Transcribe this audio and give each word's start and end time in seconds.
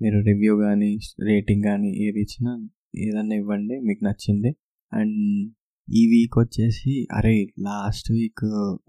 మీరు 0.01 0.19
రివ్యూ 0.19 0.57
కానీ 0.57 0.91
రేటింగ్ 1.23 1.63
కానీ 1.63 1.89
ఏది 2.07 2.19
ఇచ్చినా 2.21 2.51
ఏదన్నా 2.97 3.35
ఇవ్వండి 3.35 3.79
మీకు 3.79 4.03
నచ్చింది. 4.03 4.51
అండ్ 4.93 5.49
ఈ 5.87 6.01
వీక్ 6.07 6.39
వచ్చేసి 6.39 7.07
అరే 7.11 7.47
లాస్ట్ 7.59 8.11
వీక్ 8.11 8.43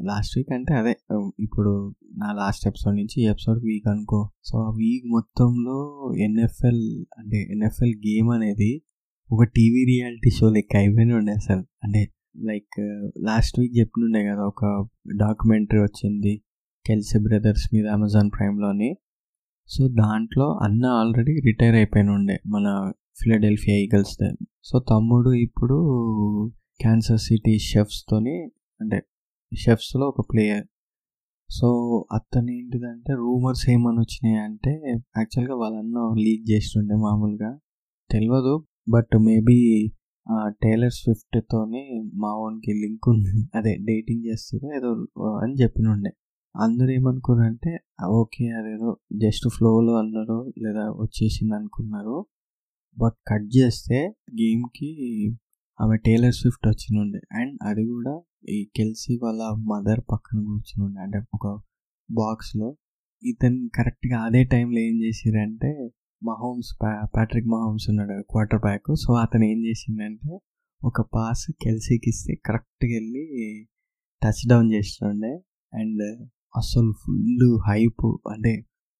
లాస్ట్ 0.05 0.39
వీక్ 0.39 0.53
అంటే 0.53 0.75
అదే 0.75 0.95
ఇప్పుడు 1.41 1.95
నా 2.19 2.33
లాస్ట్ 2.33 2.67
ఎపిసోడ్ 2.67 2.97
నుంచి 2.97 3.23
ఈ 3.23 3.27
ఎపిసోడ్ 3.27 3.65
వీక్ 3.65 3.89
అనుకో. 3.89 4.31
సో 4.45 4.59
ఆ 4.59 4.71
వీక్ 4.71 5.07
మొత్తంలో 5.07 5.79
ఎన్ఎఫ్ఎల్ 6.19 7.05
అంటే 7.19 7.39
ఎన్ఎఫ్ఎల్ 7.51 7.95
గేమ్ 8.09 8.31
అనేది 8.31 8.83
ఒక 9.33 9.43
టీవీ 9.43 9.85
రియాలిటీ 9.85 10.31
షో 10.31 10.51
లెక్క 10.51 10.77
అయిపోయిన 10.77 11.13
ఉండే 11.15 11.33
అసలు. 11.33 11.65
అంటే 11.85 12.03
లైక్ 12.45 12.79
లాస్ట్ 13.25 13.61
వీక్ 13.61 13.75
చెప్పినుండే 13.79 14.25
కదా 14.25 14.45
ఒక 14.47 14.65
డాక్యుమెంటరీ 15.19 15.81
వచ్చింది. 15.83 16.43
కెల్సీ 16.87 17.19
బ్రదర్స్ 17.19 17.75
మీద 17.75 17.87
అమెజాన్ 17.87 18.31
ప్రైమ్లోని 18.31 18.97
సో 19.69 19.89
దాంట్లో 19.89 20.59
అన్న 20.63 20.87
ఆల్రెడీ 20.87 21.41
రిటైర్ 21.41 21.75
అయిపోయిన 21.75 22.11
ఉండే 22.11 22.39
మన 22.47 22.93
ఫిలడెల్ఫియా 23.23 23.77
ఈగల్స్ 23.77 24.17
సో 24.65 24.79
తమ్ముడు 24.79 25.33
ఇప్పుడు 25.33 25.77
క్యాన్సర్ 26.81 27.19
సిటీ 27.19 27.59
షెఫ్స్తోని 27.59 28.45
అంటే 28.81 29.03
షెఫ్స్లో 29.57 30.07
ఒక 30.09 30.27
ప్లేయర్ 30.33 30.67
సో 31.51 31.69
అతను 32.13 32.51
ఏంటిదంటే 32.51 33.13
రూమర్స్ 33.13 33.71
ఏమని 33.71 33.99
వచ్చినాయి 33.99 34.45
అంటే 34.45 34.71
యాక్చువల్గా 35.19 35.57
వాళ్ళన్న 35.57 36.15
లీక్ 36.19 36.51
చేస్తుండే 36.51 36.95
మామూలుగా. 36.95 37.59
తెలియదు 38.11 38.67
బట్ 38.89 39.19
మేబీ 39.21 39.59
టైలర్ 40.63 40.93
స్విఫ్ట్తోని 40.93 41.83
మా 42.15 42.31
ఓన్కి 42.37 42.73
లింక్ 42.73 43.09
ఉంది. 43.09 43.51
అదే 43.55 43.77
డేటింగ్ 43.77 44.25
చేస్తారు 44.25 44.77
ఏదో 44.77 44.91
అని 45.43 45.55
చెప్పినుండే. 45.55 46.11
అందరూ 46.57 46.91
ఏమనుకున్నారంటే 46.91 47.79
ఓకే 48.07 48.49
అదేదో 48.49 48.97
జస్ట్ 49.19 49.49
ఫ్లోలో 49.49 49.95
అన్నారు 49.95 50.53
లేదా 50.59 50.85
వచ్చేసింది 50.91 51.55
అనుకున్నారు 51.55 52.27
బట్ 52.99 53.19
కట్ 53.29 53.57
చేస్తే 53.57 53.99
గేమ్కి 54.33 54.91
ఆమె 55.81 55.97
టైలర్ 55.97 56.35
స్విఫ్ట్ 56.35 56.69
వచ్చినుండే 56.69 57.21
అండ్ 57.33 57.59
అది 57.63 57.85
కూడా 57.85 58.21
ఈ 58.49 58.71
కెల్సీ 58.77 59.19
వాళ్ళ 59.23 59.43
మదర్ 59.43 60.01
పక్కన 60.13 60.39
కూర్చునుండే 60.39 61.01
అంటే 61.01 61.19
ఒక 61.35 61.47
బాక్స్లో 62.11 62.77
ఇతను 63.23 63.71
కరెక్ట్గా 63.75 64.19
అదే 64.19 64.45
టైంలో 64.45 64.79
ఏం 64.79 65.03
చేసిరంటే 65.03 65.89
మహోమ్స్ 66.23 66.83
ప్యాట్రిక్ 66.83 67.47
మహోమ్స్ 67.47 67.91
ఉన్నాడు 67.91 68.23
క్వార్టర్ 68.23 68.61
బ్యాక్. 68.61 68.97
సో 68.97 69.13
అతను 69.15 69.45
ఏం 69.45 69.65
చేసిందంటే 69.67 70.39
ఒక 70.85 71.01
పాస్ 71.01 71.53
కెల్సీకి 71.63 72.11
ఇస్తే 72.11 72.35
కరెక్ట్గా 72.35 72.95
వెళ్ళి 72.95 73.25
టచ్ 74.23 74.49
డౌన్ 74.49 74.73
చేస్తుండే. 74.73 75.33
అండ్ 75.73 76.05
అసలు 76.55 76.91
ఫుల్ 77.03 77.59
హైప్. 77.69 78.07
అంటే 78.33 78.53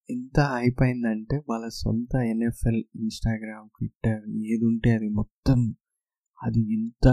ఎంత 0.09 0.39
హైప్ 0.55 0.81
అయిందంటే 0.83 1.37
వాళ్ళ 1.49 1.67
సొంత 1.81 2.13
ఎన్ఎఫ్ఎల్ 2.33 2.83
ఇన్స్టాగ్రామ్ 2.97 3.69
ట్విట్టర్ 3.69 4.23
ఏది 4.53 4.65
ఉంటే 4.65 4.91
అది 4.91 5.09
మొత్తం 5.09 5.61
అది 6.41 6.61
ఎంత 6.75 7.07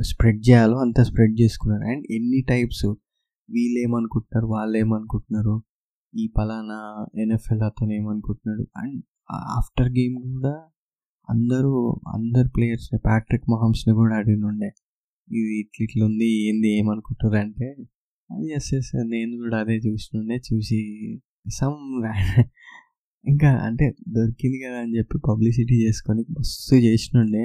స్ప్రెడ్ 0.00 0.40
చేయాలో 0.48 0.76
అంత 0.78 1.00
స్ప్రెడ్ 1.00 1.34
చేసుకున్నారు. 1.40 1.84
అండ్ 1.92 2.04
ఎన్ని 2.10 2.40
టైప్స్ 2.42 2.86
వీళ్ళు 3.48 3.78
ఏమనుకుంటున్నారు 3.86 4.46
వాళ్ళు 4.46 4.76
ఏమనుకుంటున్నారు 4.78 5.54
ఈ 6.14 6.24
పలానా 6.36 6.78
ఎన్ఎఫ్ఎల్ 7.22 7.62
అతను 7.62 7.92
ఏమనుకుంటున్నాడు 7.92 8.64
అండ్ 8.82 8.98
ఆఫ్టర్ 9.58 9.90
గేమ్ 9.92 10.16
కూడా 10.28 10.54
అందరూ 11.28 11.72
అందరు 12.14 12.48
ప్లేయర్స్ 12.48 12.88
ప్యాట్రిక్ 13.06 13.46
మహమ్స్ని 13.50 13.92
కూడా 13.94 14.14
అడిగినుండే 14.16 14.70
ఇది 15.28 15.54
ఇట్లా 15.60 15.82
ఇట్లా 15.84 16.02
ఉంది 16.06 16.28
ఏంది 16.48 16.68
ఏమనుకుంటారు 16.78 17.36
అంటే 17.36 17.68
ఎస్ 18.56 18.70
ఎస్ 18.76 18.90
నేను 19.08 19.34
కూడా 19.42 19.56
అదే 19.64 19.76
చూసినుండే 19.86 20.36
చూసి 20.48 20.80
సమ్ 21.58 21.80
ఇంకా 23.24 23.50
అంటే 23.66 23.86
దొరికింది 24.14 24.58
కదా 24.62 24.78
అని 24.80 24.92
చెప్పి 24.96 25.16
పబ్లిసిటీ 25.28 25.76
చేసుకొని 25.84 26.22
మస్తు 26.30 26.76
చేసినుండే 26.86 27.44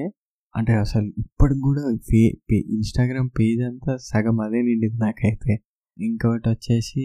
అంటే 0.56 0.74
అసలు 0.76 1.08
ఇప్పటికి 1.22 1.62
కూడా 1.68 1.84
పే 2.10 2.22
పే 2.50 2.58
ఇన్స్టాగ్రామ్ 2.76 3.30
పేజ్ 3.40 3.62
అంతా 3.62 3.94
సగం 4.08 4.38
అదే 4.46 4.60
నిండింది 4.62 5.00
నాకైతే. 5.06 5.54
ఇంకొకటి 5.98 6.48
వచ్చేసి 6.50 7.04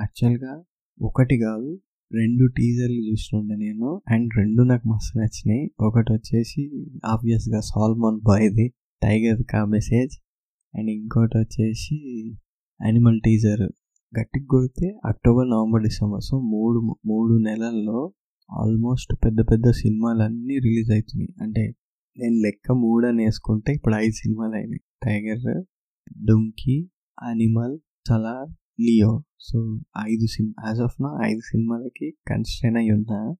యాక్చువల్గా 0.00 0.54
ఒకటి 1.00 1.36
కాదు 1.44 1.70
రెండు 2.10 2.44
టీజర్లు 2.56 3.00
చూసినుండే 3.08 3.56
నేను. 3.56 3.88
అండ్ 4.14 4.28
రెండు 4.40 4.62
నాకు 4.62 4.86
మస్తు 4.92 5.14
నచ్చినాయి. 5.20 5.64
ఒకటి 5.88 6.10
వచ్చేసి 6.12 6.62
ఆబ్వియస్గా 7.14 7.60
సాల్మన్ 7.70 8.20
బాయ్ది 8.30 8.66
టైగర్ 9.02 9.42
కా 9.52 9.60
మెసేజ్ 9.76 10.14
అండ్ 10.78 10.90
ఇంకోటి 10.90 11.38
వచ్చేసి 11.38 11.96
యానిమల్ 12.84 13.20
టీజర్ 13.24 13.64
గట్టికి 14.20 14.46
కొడితే 14.46 14.86
అక్టోబర్ 15.04 15.50
నవంబర్ 15.50 15.82
డిసెంబర్ 15.82 16.20
సో 16.22 16.40
మూడు 16.40 16.78
మూడు 17.06 17.42
నెలల్లో 17.42 18.12
ఆల్మోస్ట్ 18.50 19.12
పెద్ద 19.24 19.40
పెద్ద 19.40 19.70
సినిమాలన్నీ 19.70 20.54
రిలీజ్ 20.58 20.90
అవుతున్నాయి. 20.90 21.34
అంటే 21.42 21.74
నేను 22.18 22.34
లెక్క 22.34 22.72
మూడు 22.72 23.06
అని 23.06 23.24
వేసుకుంటే 23.24 23.72
ఇప్పుడు 23.72 23.94
ఐదు 23.94 24.10
సినిమాలు 24.10 24.54
అయినాయి. 24.54 24.80
టైగర్ 25.04 25.64
డుంకీ 26.26 26.88
అనిమల్ 27.22 27.78
సలార్ 28.08 28.50
లియో 28.80 29.22
సో 29.40 29.58
ఐదు 29.98 30.26
సినిమా 30.26 30.68
యాజ్ 30.68 30.80
ఆఫ్ 30.80 31.02
నా 31.02 31.10
ఐదు 31.26 31.40
సినిమాలకి 31.40 32.14
కన్స్ట్రైన్ 32.28 32.76
అయి 32.76 32.90
ఉన్నా 32.90 33.36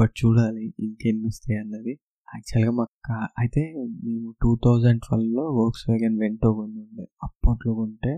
బట్ 0.00 0.12
చూడాలి 0.24 0.74
ఇంకెన్ని 0.80 1.26
వస్తాయి 1.26 1.58
అన్నది. 1.60 1.98
యాక్చువల్గా 2.34 2.70
మాకు 2.70 2.94
కా 3.04 3.16
అయితే 3.38 3.62
మేము 4.04 4.28
టూ 4.42 4.50
థౌజండ్ 4.64 5.00
ట్వెల్వ్లో 5.00 5.44
వర్క్స్ 5.58 5.84
వ్యాగన్ 5.88 6.18
వెంటో 6.18 6.50
ఉండే 6.52 7.04
అప్పట్లో 7.22 7.74
కొంటే 7.74 8.12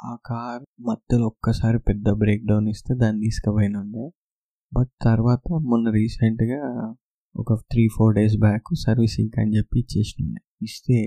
ఆ 0.00 0.12
కార్ 0.26 0.62
మధ్యలో 0.80 1.26
ఒక్కసారి 1.26 1.78
పెద్ద 1.78 2.08
బ్రేక్ 2.12 2.44
డౌన్ 2.46 2.68
ఇస్తే 2.68 2.94
దాన్ని 2.94 3.20
తీసుకుపోయిన 3.22 3.76
ఉండే 3.76 4.04
బట్ 4.72 4.92
తర్వాత 5.04 5.40
మొన్న 5.70 5.90
రీసెంట్గా 5.90 6.60
ఒక 7.34 7.54
three 7.70 7.88
four 7.96 8.14
days 8.14 8.36
back 8.36 8.68
servicing 8.84 9.36
అని 9.40 9.52
చెప్పి 9.56 9.76
ఇచ్చేసినండే. 9.80 10.40
ఇస్తే 10.62 10.98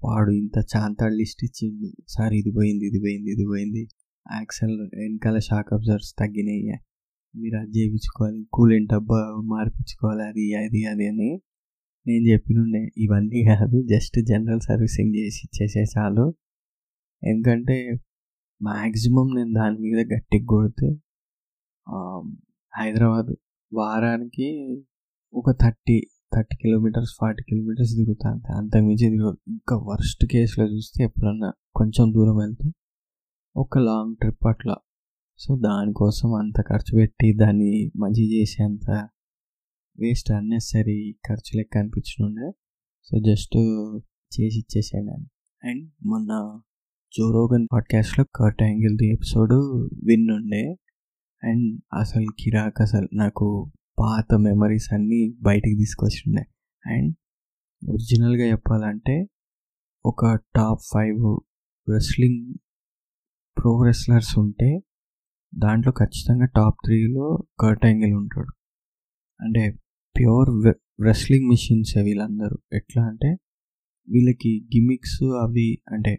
వాడు 0.00 0.30
ఇంత 0.32 0.56
చాంతాడు 0.72 1.14
లిస్ట్ 1.14 1.42
ఇచ్చింది 1.44 1.90
సార్ 2.08 2.32
ఇది 2.32 2.50
పోయింది 2.50 2.84
ఇది 2.86 2.98
పోయింది 2.98 3.30
ఇది 3.30 3.44
పోయింది. 3.44 3.82
యాక్సెల్ 4.26 4.74
వెనకాల 4.98 5.38
షాక్ 5.38 5.70
అబ్జర్వ్స్ 5.72 6.12
తగ్గినాయి. 6.18 6.76
మీరు 7.34 7.56
అది 7.58 7.72
చేయించుకోవాలి. 7.78 8.40
కూలెంట్ 8.52 8.90
డబ్బా 8.92 9.20
మార్పించుకోవాలి. 9.54 10.24
అది 10.30 10.44
అది 10.62 10.80
అది 10.86 11.06
అని 11.08 11.30
నేను 12.06 12.24
చెప్పినుండే 12.32 12.82
ఇవన్నీ 12.98 13.40
కాదు 13.44 13.76
జస్ట్ 13.90 14.16
జనరల్ 14.28 14.60
సర్వీసింగ్ 14.60 15.14
చేసి 15.16 15.40
ఇచ్చేసే 15.46 15.82
చాలు. 15.94 16.24
ఎందుకంటే 17.22 17.76
మ్యాక్సిమం 18.60 19.28
నేను 19.36 19.52
దాని 19.52 19.78
మీద 19.78 20.00
గట్టికి 20.14 20.46
కొడితే 20.46 20.88
హైదరాబాద్ 22.74 23.30
వారానికి 23.72 24.48
ఒక 25.34 25.50
thirty 25.62 25.96
thirty 26.34 26.56
kilometres 26.56 27.12
forty 27.20 27.42
kilometres 27.48 27.92
తిరుగుతా 27.96 28.26
అంతే. 28.30 28.50
అంతకుమించి 28.58 29.06
తిరుగు 29.10 29.32
ఇంకా 29.48 29.76
వర్స్ట్ 29.88 30.24
కేసులో 30.32 30.66
చూస్తే 30.66 31.00
ఎప్పుడన్నా 31.04 31.50
కొంచెం 31.76 32.06
దూరం 32.14 32.36
వెళ్తే 32.36 32.68
ఒక 33.56 33.78
లాంగ్ 33.78 34.14
ట్రిప్ 34.16 34.46
అట్లా. 34.46 34.76
సో 35.40 35.50
దానికోసం 35.64 36.28
అంత 36.34 36.58
ఖర్చు 36.68 36.92
పెట్టి 36.98 37.28
దాన్ని 37.40 37.70
మంచి 37.96 38.24
చేసేంత 38.32 38.88
వేస్ట్ 40.00 40.30
అన్నెసరీ 40.30 41.14
ఖర్చు 41.28 41.56
లెక్క 41.56 41.78
అనిపించనుండే 41.78 42.50
సో 43.04 43.20
జస్ట్ 43.20 43.56
చేసి 44.40 44.58
ఇచ్చేసాను 44.58 45.26
అండ్ 45.64 45.90
మొన్న 46.06 46.60
జోరోగన్ 47.18 47.68
పాడ్కాస్ట్లో 47.72 48.24
కర్ట్ 48.34 48.62
యాంగిల్ది 48.62 49.12
ఎపిసోడ్ 49.12 49.52
విన్నుండే. 50.06 50.76
అండ్ 51.44 51.80
అసలు 52.00 52.26
కిరాక్ 52.40 52.80
అసలు 52.80 53.08
నాకు 53.14 53.72
పాత 53.98 54.34
మెమరీస్ 54.34 54.92
అన్నీ 54.92 55.34
బయటికి 55.42 55.76
తీసుకొచ్చిండే. 55.76 56.42
అండ్ 56.86 57.16
ఒరిజినల్గా 57.90 58.46
చెప్పాలంటే 58.46 59.26
ఒక 60.06 60.38
top 60.56 60.80
five 60.94 61.38
wrestling 61.92 62.54
pro 63.58 63.82
wrestlers 63.84 64.38
ఉంటే 64.38 64.80
దాంట్లో 65.54 65.92
ఖచ్చితంగా 65.92 66.46
టాప్ 66.46 66.74
త్రీలో 66.84 67.44
కర్ట్ 67.60 67.86
యాంగిల్ 67.86 68.14
ఉంటాడు. 68.14 68.61
అంటే 69.42 69.62
ప్యూర్ 70.16 70.50
రెస్లింగ్ 71.04 71.48
మిషన్స్ 71.48 71.92
వీళ్ళందరూ. 72.06 72.56
ఎట్లా 72.72 73.02
అంటే 73.10 73.30
వీళ్ళకి 74.08 74.52
గిమిక్స్ 74.74 75.22
అవి 75.44 75.68
అంటే 75.92 76.12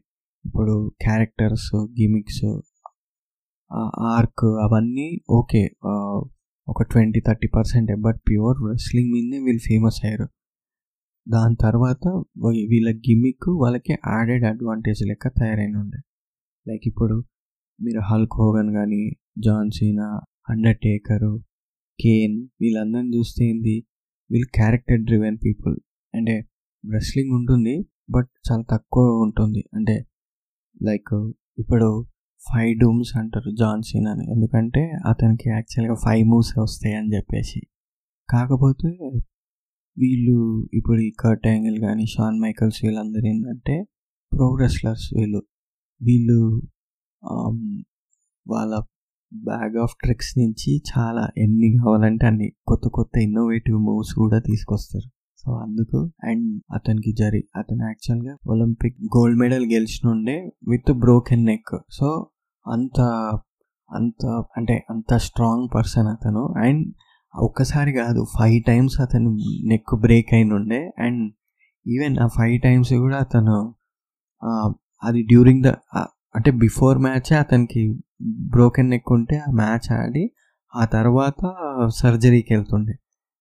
ఇప్పుడు 0.45 0.75
క్యారెక్టర్స్ 1.01 1.69
గిమిక్స్ 1.99 2.45
ఆర్క్ 4.15 4.45
అవన్నీ 4.65 5.07
ఓకే. 5.29 5.63
ఒక 6.67 6.83
ట్వంటీ 6.83 7.19
థర్టీ 7.27 7.47
పర్సెంటే 7.55 7.95
బట్ 8.05 8.19
ప్యూర్ 8.29 8.57
రెస్లింగ్ 8.71 9.11
మీదనే 9.13 9.39
వీళ్ళు 9.45 9.63
ఫేమస్ 9.67 9.99
అయ్యారు. 10.05 10.27
దాని 11.27 11.55
తర్వాత 11.61 12.05
వీళ్ళ 12.71 12.89
గిమిక్ 13.07 13.47
వాళ్ళకి 13.63 13.93
యాడెడ్ 14.07 14.45
అడ్వాంటేజ్ 14.45 15.01
లెక్క 15.09 15.27
తయారైన 15.39 15.75
ఉండే. 15.77 15.99
లైక్ 16.67 16.85
ఇప్పుడు 16.87 17.15
మీరు 17.79 18.01
హల్క్ 18.09 18.35
హోగన్ 18.39 18.71
కానీ 18.73 19.03
జాన్ 19.45 19.71
సీనా 19.71 20.07
అండర్టేకరు 20.49 21.33
కేన్ 21.99 22.37
వీళ్ళందరిని 22.61 23.11
చూస్తే 23.17 23.41
ఏంది? 23.51 23.75
వీళ్ళు 24.29 24.47
క్యారెక్టర్ 24.57 25.01
డ్రివెన్ 25.09 25.37
పీపుల్ 25.45 25.75
అంటే 26.13 26.35
రెస్లింగ్ 26.83 27.31
ఉంటుంది 27.39 27.75
బట్ 28.15 28.29
చాలా 28.47 28.65
తక్కువ 28.73 29.05
ఉంటుంది. 29.25 29.61
అంటే 29.77 29.95
లైక్ 30.87 31.13
ఇప్పుడు 31.61 31.89
ఫైవ్ 32.41 32.73
డూమ్స్ 32.79 33.11
అంటారు 33.21 33.51
జాన్ 33.61 33.83
సీన్ 33.89 34.07
అని 34.13 34.25
ఎందుకంటే 34.33 34.81
అతనికి 35.11 35.47
యాక్చువల్గా 35.49 35.95
ఫైవ్ 36.05 36.23
మూవ్స్ 36.31 36.53
వస్తాయి 36.63 36.95
అని 36.99 37.09
చెప్పేసి. 37.15 37.61
కాకపోతే 38.29 38.89
వీళ్ళు 39.97 40.37
ఇప్పుడు 40.77 40.99
ఈ 41.07 41.11
కర్ట్ 41.23 41.45
యాంగిల్ 41.47 41.77
కానీ 41.87 42.05
షాన్ 42.13 42.37
మైకల్స్ 42.43 42.79
వీళ్ళందరూ 42.85 43.25
ఏంటంటే 43.33 43.75
ప్రో 44.31 44.47
రెస్లర్స్ 44.63 45.07
వీళ్ళు. 45.17 45.41
వీళ్ళు 46.01 46.39
um, 47.23 47.59
వాళ్ళ 48.45 48.73
బ్యాగ్ 49.33 49.77
ఆఫ్ 49.77 49.93
ట్రిక్స్ 50.03 50.37
నుంచి 50.39 50.71
చాలా 50.91 51.29
ఎన్ని 51.37 51.69
కావాలంటే 51.77 52.27
అన్ని 52.27 52.51
కొత్త 52.67 52.87
కొత్త 52.87 53.17
ఇన్నోవేటివ్ 53.17 53.77
మూవ్స్ 53.77 54.13
కూడా 54.13 54.39
తీసుకొస్తారు. 54.39 55.09
సో 55.43 55.53
అందుకు 55.53 56.11
అండ్ 56.23 56.61
అతనికి 56.73 57.13
జరి 57.13 57.43
అతను 57.55 57.83
యాక్చువల్గా 57.83 58.37
ఒలింపిక్ 58.47 58.97
గోల్డ్ 59.17 59.39
మెడల్ 59.39 59.65
గెలిచినుండే 59.65 60.51
విత్ 60.69 60.91
బ్రోకెన్ 60.93 61.45
నెక్ 61.45 61.77
సో 61.91 62.29
అంత 62.67 62.99
అంత 63.91 64.25
అంటే 64.57 64.85
అంత 64.89 65.13
స్ట్రాంగ్ 65.17 65.67
పర్సన్ 65.75 66.07
అతను. 66.07 66.53
అండ్ 66.57 66.93
ఒక్కసారి 67.35 67.93
కాదు 67.93 68.25
ఫైవ్ 68.39 68.63
టైమ్స్ 68.67 69.01
అతను 69.01 69.29
నెక్ 69.67 69.95
బ్రేక్ 70.01 70.33
అయినుండే. 70.33 70.91
అండ్ 70.99 71.33
ఈవెన్ 71.87 72.17
ఆ 72.17 72.27
ఫైవ్ 72.27 72.61
టైమ్స్ 72.61 72.93
కూడా 72.93 73.17
అతను 73.17 73.57
అది 75.03 75.23
డ్యూరింగ్ 75.23 75.63
ద 75.63 75.67
అంటే 76.35 76.51
బిఫోర్ 76.51 76.97
మ్యాచే 76.97 77.35
అతనికి 77.37 77.81
బ్రోకెన్ 78.23 78.89
నెక్ 78.89 79.11
ఉంటే 79.11 79.37
ఆ 79.37 79.51
మ్యాచ్ 79.51 79.93
ఆడి 79.93 80.31
ఆ 80.75 80.85
తర్వాత 80.85 81.55
సర్జరీకి 81.87 82.53
వెళ్తుండే. 82.53 82.93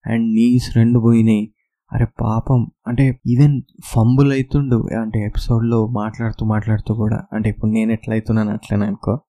అండ్ 0.06 0.34
నీస్ 0.34 0.76
రెండు 0.76 0.99
పోయినాయి. 0.99 1.55
అరే 1.93 2.06
పాపం. 2.20 2.70
అంటే 2.87 3.20
ఈవెన్ 3.26 3.62
ఫంబుల్ 3.84 4.32
అవుతుండు 4.32 4.88
అంటే 5.00 5.20
ఎపిసోడ్లో 5.20 5.87
మాట్లాడుతూ 5.88 6.46
మాట్లాడుతూ 6.46 6.94
కూడా. 6.94 7.25
అంటే 7.32 7.49
ఇప్పుడు 7.49 7.70
నేను 7.70 7.93
ఎట్లా 7.93 8.14
అవుతున్నాను 8.14 8.50
అట్లనే 8.52 8.87
అనుకో. 8.87 9.20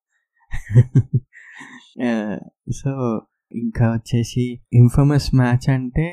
సో 2.76 3.22
ఇంకా 3.52 3.92
వచ్చేసి 3.92 4.62
ఇన్ఫమస్ 4.74 5.36
మ్యాచ్ 5.36 5.70
అంటే 5.70 6.08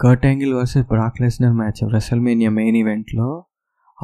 Kurt 0.00 0.26
Angle 0.26 0.54
versus 0.54 0.86
Brock 0.86 1.20
Lesnar 1.20 1.52
match. 1.52 1.92
WrestleMania 1.92 2.50
main 2.50 2.76
ఈవెంట్లో 2.76 3.44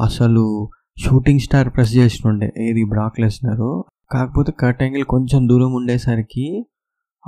అసలు 0.05 0.71
షూటింగ్ 0.99 1.41
స్టార్ 1.41 1.75
ప్రెస్ 1.75 1.97
చేసినుండే 1.97 2.53
ఏది? 2.59 2.85
బ్రాక్ 2.85 3.21
లెస్నరు 3.21 3.85
కాకపోతే 4.11 4.53
కట్ 4.61 4.83
యాంగిల్ 4.83 5.05
కొంచెం 5.05 5.49
దూరం 5.49 5.73
ఉండేసరికి 5.73 6.67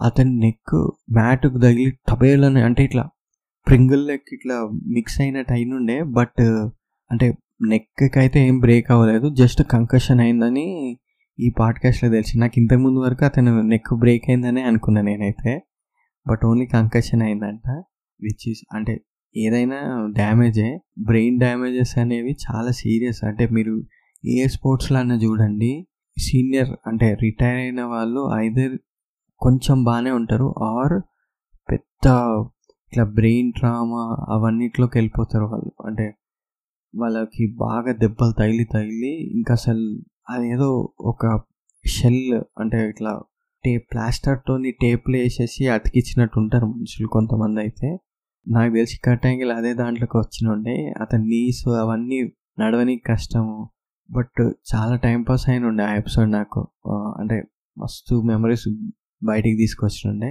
అతని 0.07 0.39
నెక్ 0.39 0.91
మ్యాట్కు 1.13 1.59
తగిలి 1.59 1.91
టబేలని 1.91 2.63
అంటే 2.63 2.85
ఇట్లా 2.85 3.09
ప్రింగిల్ 3.67 4.07
లెక్ 4.07 4.25
ఇట్లా 4.33 4.55
మిక్స్ 4.87 5.21
అయినట్టు 5.21 5.53
అయినుండే 5.53 6.03
బట్ 6.03 6.41
అంటే 7.11 7.35
నెక్కి 7.69 8.19
అయితే 8.19 8.47
ఏం 8.47 8.61
బ్రేక్ 8.61 8.91
అవ్వలేదు 8.91 9.35
జస్ట్ 9.35 9.63
కంకషన్ 9.63 10.21
అయిందని 10.21 10.97
ఈ 11.41 11.51
పాడ్కాస్ట్లో 11.59 12.11
తెలిసి 12.11 12.39
నాకు 12.39 12.53
ఇంతకుముందు 12.57 12.99
వరకు 12.99 13.25
అతను 13.25 13.63
నెక్ 13.63 13.99
బ్రేక్ 13.99 14.23
అయిందనే 14.29 14.63
అనుకున్నా 14.63 15.01
నేనైతే 15.01 15.67
బట్ 16.29 16.47
ఓన్లీ 16.47 16.67
కంకషన్ 16.67 17.23
అయిందంట 17.23 17.85
విచ్ 18.23 18.49
ఈస్ 18.49 18.59
అంటే 18.75 19.01
ఏదైనా 19.37 20.07
డ్యామేజే 20.15 20.81
బ్రెయిన్ 21.05 21.39
డ్యామేజెస్ 21.39 21.99
అనేవి 21.99 22.31
చాలా 22.31 22.71
సీరియస్ 22.71 23.25
అంటే 23.25 23.49
మీరు 23.49 23.85
ఏ 24.25 24.47
స్పోర్ట్స్లో 24.47 24.99
అన్న 24.99 25.13
చూడండి 25.13 25.88
సీనియర్ 26.19 26.71
అంటే 26.87 27.15
రిటైర్ 27.15 27.57
అయిన 27.57 27.83
వాళ్ళు 27.83 28.31
ఐదర్ 28.35 28.79
కొంచెం 29.41 29.85
బాగానే 29.85 30.11
ఉంటారు. 30.11 30.55
ఆర్ 30.63 30.97
పెద్ద 31.71 32.07
ఇట్లా 32.89 33.05
బ్రెయిన్ 33.05 33.53
ట్రామా 33.53 34.17
అవన్నిట్లోకి 34.29 34.99
వెళ్ళిపోతారు 34.99 35.45
వాళ్ళు. 35.45 35.73
అంటే 35.87 36.07
వాళ్ళకి 36.95 37.55
బాగా 37.57 37.93
దెబ్బలు 37.93 38.33
తగిలి 38.33 38.65
తగిలి 38.65 39.13
ఇంకా 39.37 39.53
అసలు 39.55 39.85
అదేదో 40.31 40.93
ఒక 41.01 41.41
షెల్ 41.87 42.23
అంటే 42.61 42.89
ఇట్లా 42.89 43.13
టేప్ 43.65 43.87
ప్లాస్టర్తోని 43.93 44.71
టేప్లు 44.73 45.17
వేసేసి 45.17 45.69
అతికిచ్చినట్టు 45.69 46.39
ఉంటారు 46.39 46.67
మనుషులు 46.67 47.09
కొంతమంది 47.09 47.61
అయితే. 47.61 47.89
నాకు 48.47 48.73
తెలిసి 48.75 49.01
కట్ 49.05 49.27
యాంగిల్ 49.27 49.51
అదే 49.51 49.75
దాంట్లోకి 49.75 50.17
వచ్చినుండే 50.17 50.95
అతని 51.01 51.25
నీస్ 51.25 51.69
అవన్నీ 51.69 52.19
నడవనికి 52.59 53.03
కష్టము 53.03 53.71
బట్ 54.11 54.43
చాలా 54.75 54.97
టైం 54.97 55.23
పాస్ 55.23 55.49
అయిన 55.49 55.65
ఉండే 55.65 55.85
ఆ 55.85 55.95
ఎపిసోడ్ 55.95 56.33
నాకు. 56.33 56.69
అంటే 56.89 57.43
మస్తు 57.79 58.23
మెమరీస్ 58.23 58.69
బయటికి 59.25 59.57
తీసుకొచ్చినుండే 59.57 60.27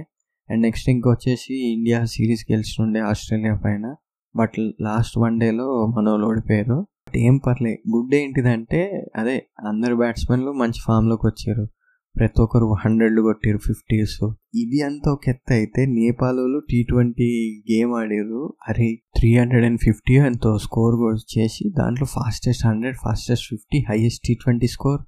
అండ్ 0.50 0.62
నెక్స్ట్ 0.62 0.88
ఇంకొచ్చేసి 0.90 1.72
ఇండియా 1.72 2.04
సిరీస్ 2.04 2.52
గెలిచినుండే 2.52 3.00
ఆస్ట్రేలియా 3.00 3.54
పైన. 3.54 3.94
బట్ 4.36 4.52
లాస్ట్ 4.82 5.18
వన్ 5.18 5.40
డేలో 5.40 5.86
మనోళ్ళు 5.86 6.26
ఓడిపోయారు. 6.26 6.86
బట్ 7.08 7.16
ఏం 7.16 7.36
పర్లేదు 7.36 7.96
గుడ్ 7.96 8.14
ఏంటిదంటే 8.14 9.06
అదే 9.16 9.46
అందరు 9.68 9.94
బ్యాట్స్మెన్లు 9.94 10.52
మంచి 10.52 10.80
ఫామ్లోకి 10.86 11.26
వచ్చారు. 11.26 11.68
ప్రతి 12.16 12.40
ఒక్కరు 12.42 12.66
హండ్రెడ్లు 12.84 13.22
కొట్టారు 13.22 13.58
ఫిఫ్టీస్. 13.66 14.14
ఇది 14.54 14.82
అంతా 14.82 15.12
ఒక 15.12 15.28
ఎత్త 15.28 15.52
అయితే 15.52 15.86
నేపాల్ 15.86 16.40
టీ 16.70 16.82
ట్వంటీ 16.82 17.28
గేమ్ 17.72 17.92
ఆడారు 17.94 18.54
అరే 18.68 18.88
త్రీ 19.18 19.36
హండ్రెడ్ 19.36 19.64
అండ్ 19.64 19.80
ఫిఫ్టీ 19.84 20.14
ఎంతో 20.14 20.58
స్కోర్ 20.58 20.96
చేసి 21.38 21.64
దాంట్లో 21.78 22.06
fastest 22.06 22.66
hundred 22.66 22.96
fastest 23.04 23.46
fifty 23.48 23.84
highest 23.88 24.22
T 24.28 24.34
twenty 24.34 24.66
score. 24.66 25.00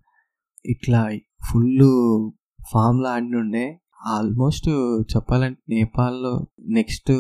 ఇట్లా 0.67 1.03
ఫుల్ 1.51 1.89
ఫామ్లో 2.73 3.09
ఆడినుండే. 3.09 3.67
ఆల్మోస్ట్ 4.07 4.69
చెప్పాలంటే 5.13 5.61
నేపాల్లో 5.69 6.47
next 6.69 7.11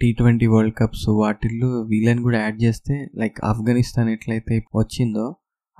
T 0.00 0.12
twenty 0.12 0.46
world 0.46 0.74
cups 0.78 1.08
వాటిల్లో 1.08 1.68
వీళ్ళని 1.82 2.22
కూడా 2.22 2.38
యాడ్ 2.40 2.62
చేస్తే 2.62 2.94
లైక్ 3.16 3.38
ఆఫ్ఘనిస్తాన్ 3.44 4.08
ఎట్లయితే 4.08 4.56
వచ్చిందో 4.76 5.26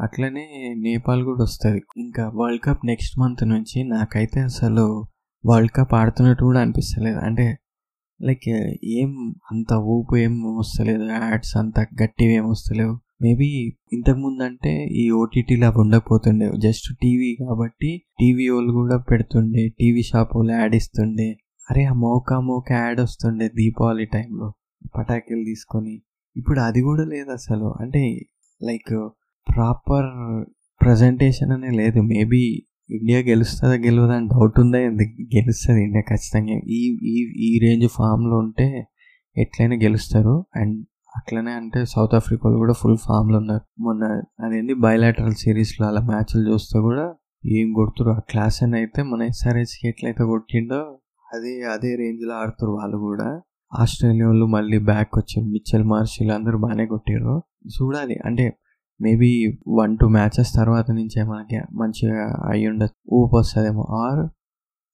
అట్లనే 0.00 0.74
నేపాల్ 0.78 1.24
కూడా 1.24 1.42
వస్తుంది. 1.42 1.82
ఇంకా 1.96 2.32
వరల్డ్ 2.34 2.62
కప్ 2.62 2.86
నెక్స్ట్ 2.86 3.18
మంత్ 3.18 3.48
నుంచి 3.48 3.84
నాకైతే 3.84 4.40
అసలు 4.40 5.06
వరల్డ్ 5.46 5.70
కప్ 5.70 5.94
ఆడుతున్నట్టు 5.94 6.44
కూడా 6.44 6.60
అనిపిస్తలేదు. 6.60 7.18
అంటే 7.18 7.58
లైక్ 8.22 8.48
ఏం 8.84 9.34
అంత 9.52 9.72
ఊపు 9.74 10.16
ఏం 10.16 10.56
వస్తలేదు. 10.56 11.04
యాడ్స్ 11.04 11.56
అంత 11.56 11.80
గట్టివి 11.80 12.32
ఏం 12.32 12.48
వస్తలేవు. 12.48 13.00
మేబీ 13.22 13.76
ఇంతకుముందు 13.92 14.42
అంటే 14.42 14.84
ఈ 14.84 15.10
ఓటీటీలు 15.10 15.64
అవి 15.64 15.78
ఉండకపోతుండే. 15.78 16.52
జస్ట్ 16.58 16.96
టీవీ 17.02 17.36
కాబట్టి 17.40 18.02
టీవీ 18.20 18.48
వాళ్ళు 18.48 18.72
కూడా 18.72 18.98
పెడుతుండే. 18.98 19.68
టీవీ 19.68 20.02
షాప్ 20.02 20.36
వాళ్ళు 20.36 20.52
యాడ్ 20.52 20.74
ఇస్తుండే. 20.74 21.36
అరే 21.70 21.84
ఆ 21.84 21.92
మోకా 21.92 22.40
మోకా 22.40 22.74
యాడ్ 22.74 23.00
వస్తుండే 23.00 23.48
దీపావళి 23.48 24.06
టైంలో. 24.06 24.52
పటాకీలు 24.98 25.44
తీసుకొని. 25.44 26.02
ఇప్పుడు 26.36 26.60
అది 26.60 26.80
కూడా 26.80 27.04
లేదు 27.04 27.30
అసలు. 27.30 27.74
అంటే 27.80 28.20
లైక్ 28.62 29.10
ప్రాపర్ 29.54 30.08
ప్రజెంటేషన్ 30.84 31.52
అనే 31.52 31.70
లేదు. 31.70 32.00
మేబీ 32.00 32.42
ఇండియా 32.90 33.18
గెలుస్తుందా 33.18 33.74
గెలవదా 33.74 34.14
అని 34.16 34.28
డౌట్ 34.28 34.60
ఉందా? 34.60 34.78
గెలుస్తుంది 35.36 35.82
ఇండియా 35.84 36.02
ఖచ్చితంగా. 36.08 36.60
ఈ 36.66 36.80
ఈ 37.02 37.16
ఈ 37.48 37.58
రేంజ్ 37.62 37.88
ఫామ్లో 37.88 38.38
ఉంటే 38.38 38.86
ఎట్లయినా 39.36 39.76
గెలుస్తారు. 39.76 40.46
అండ్ 40.56 40.86
అట్లనే 41.16 41.50
అంటే 41.52 41.84
సౌత్ 41.84 42.14
ఆఫ్రికాలో 42.14 42.56
కూడా 42.56 42.72
ఫుల్ 42.72 42.96
ఫామ్లో 42.96 43.38
ఉన్నారు. 43.38 43.82
మొన్న 43.82 44.22
అదేంటి 44.46 44.74
బయలాటరల్ 44.74 45.34
సిరీస్లో 45.34 45.86
అలా 45.88 46.00
మ్యాచ్లు 46.00 46.52
చూస్తే 46.52 46.78
కూడా 46.78 47.14
ఏం 47.46 47.72
కొడుతురు 47.72 48.10
ఆ 48.10 48.18
క్లాస్ 48.18 48.62
అని 48.62 48.76
అయితే 48.76 49.02
మన 49.02 49.22
ఎస్ఆర్ఎస్కి 49.22 49.88
ఎట్లయితే 49.88 50.24
కొట్టిండో 50.24 50.98
అదే 51.34 51.62
అదే 51.62 51.96
రేంజ్లో 51.96 52.34
ఆడుతారు 52.34 52.72
వాళ్ళు 52.72 52.96
కూడా. 52.96 53.40
ఆస్ట్రేలియా 53.72 54.26
వాళ్ళు 54.26 54.46
మళ్ళీ 54.46 54.78
బ్యాక్ 54.78 55.08
వచ్చారు 55.16 55.46
మిచ్చల్ 55.46 55.84
మార్షల్ 55.84 56.30
అందరూ 56.30 56.58
బాగానే 56.58 56.86
కొట్టారు 56.86 57.42
చూడాలి. 57.68 58.16
అంటే 58.24 58.44
మేబీ 59.00 59.30
వన్ 59.80 59.92
టూ 59.98 60.06
మ్యాచెస్ 60.08 60.50
తర్వాత 60.54 60.88
నుంచే 60.90 61.20
మనకి 61.22 61.58
మంచిగా 61.80 62.22
అయి 62.50 62.64
ఉండదు 62.70 62.94
ఊపు 63.18 63.34
వస్తుందేమో 63.36 63.84
ఆర్ 64.02 64.22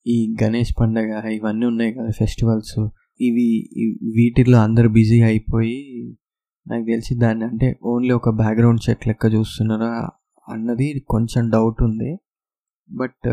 ఈ 0.07 0.17
గణేష్ 0.43 0.73
పండగ 0.81 1.11
ఇవన్నీ 1.37 1.65
ఉన్నాయి 1.67 1.93
కదా 1.99 2.11
ఫెస్టివల్స్. 2.21 2.77
ఇవి 3.21 3.47
వీటిల్లో 4.17 4.59
అందరు 4.59 4.89
బిజీ 4.89 5.19
అయిపోయి 5.23 5.79
నాకు 6.67 6.85
తెలిసి 6.85 7.15
దాన్ని 7.15 7.45
అంటే 7.45 7.69
ఓన్లీ 7.93 8.13
ఒక 8.21 8.31
బ్యాక్గ్రౌండ్ 8.43 8.83
చెక్ 8.87 9.05
లెక్క 9.09 9.27
చూస్తున్నారా 9.35 9.93
అన్నది 10.47 10.87
కొంచెం 11.15 11.45
డౌట్ 11.51 11.81
ఉంది. 11.89 12.11
బట్ 12.89 13.27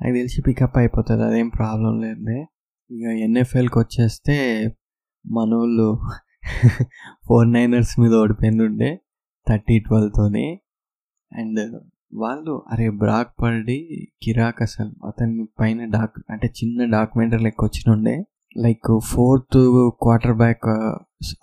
నాకు 0.00 0.14
తెలిసి 0.18 0.40
పికప్ 0.48 0.76
అయిపోతుంది 0.82 1.22
అదేం 1.28 1.48
ప్రాబ్లం 1.58 1.94
లేదు 2.04 2.36
ఇక 2.90 3.04
ఎన్ఎఫ్ఎల్కి 3.26 3.78
వచ్చేస్తే 3.78 4.36
మనోళ్ళు 5.24 5.88
ఫోర్ 7.26 7.48
నైనర్స్ 7.52 7.94
మీద 8.00 8.12
ఓడిపోయింది 8.20 8.62
ఉండే 8.68 8.90
థర్టీ 9.48 9.78
ట్వెల్వ్తోని. 9.78 10.60
అండ్ 11.32 11.80
వాళ్ళు 12.14 12.62
అరే 12.72 12.90
బ్రాక్ 12.90 13.34
పడి 13.42 14.08
కిరాక్ 14.22 14.62
అసలు. 14.62 15.06
అతని 15.06 15.46
పైన 15.60 15.84
డాక్ 15.84 16.16
అంటే 16.30 16.48
చిన్న 16.48 16.84
డాక్యుమెంటరీ 16.84 17.42
లెక్క 17.44 17.64
వచ్చినుండే 17.64 18.24
లైక్ 18.58 19.00
ఫోర్త్ 19.04 19.58
క్వార్టర్ 20.02 20.36
బ్యాక్ 20.36 20.66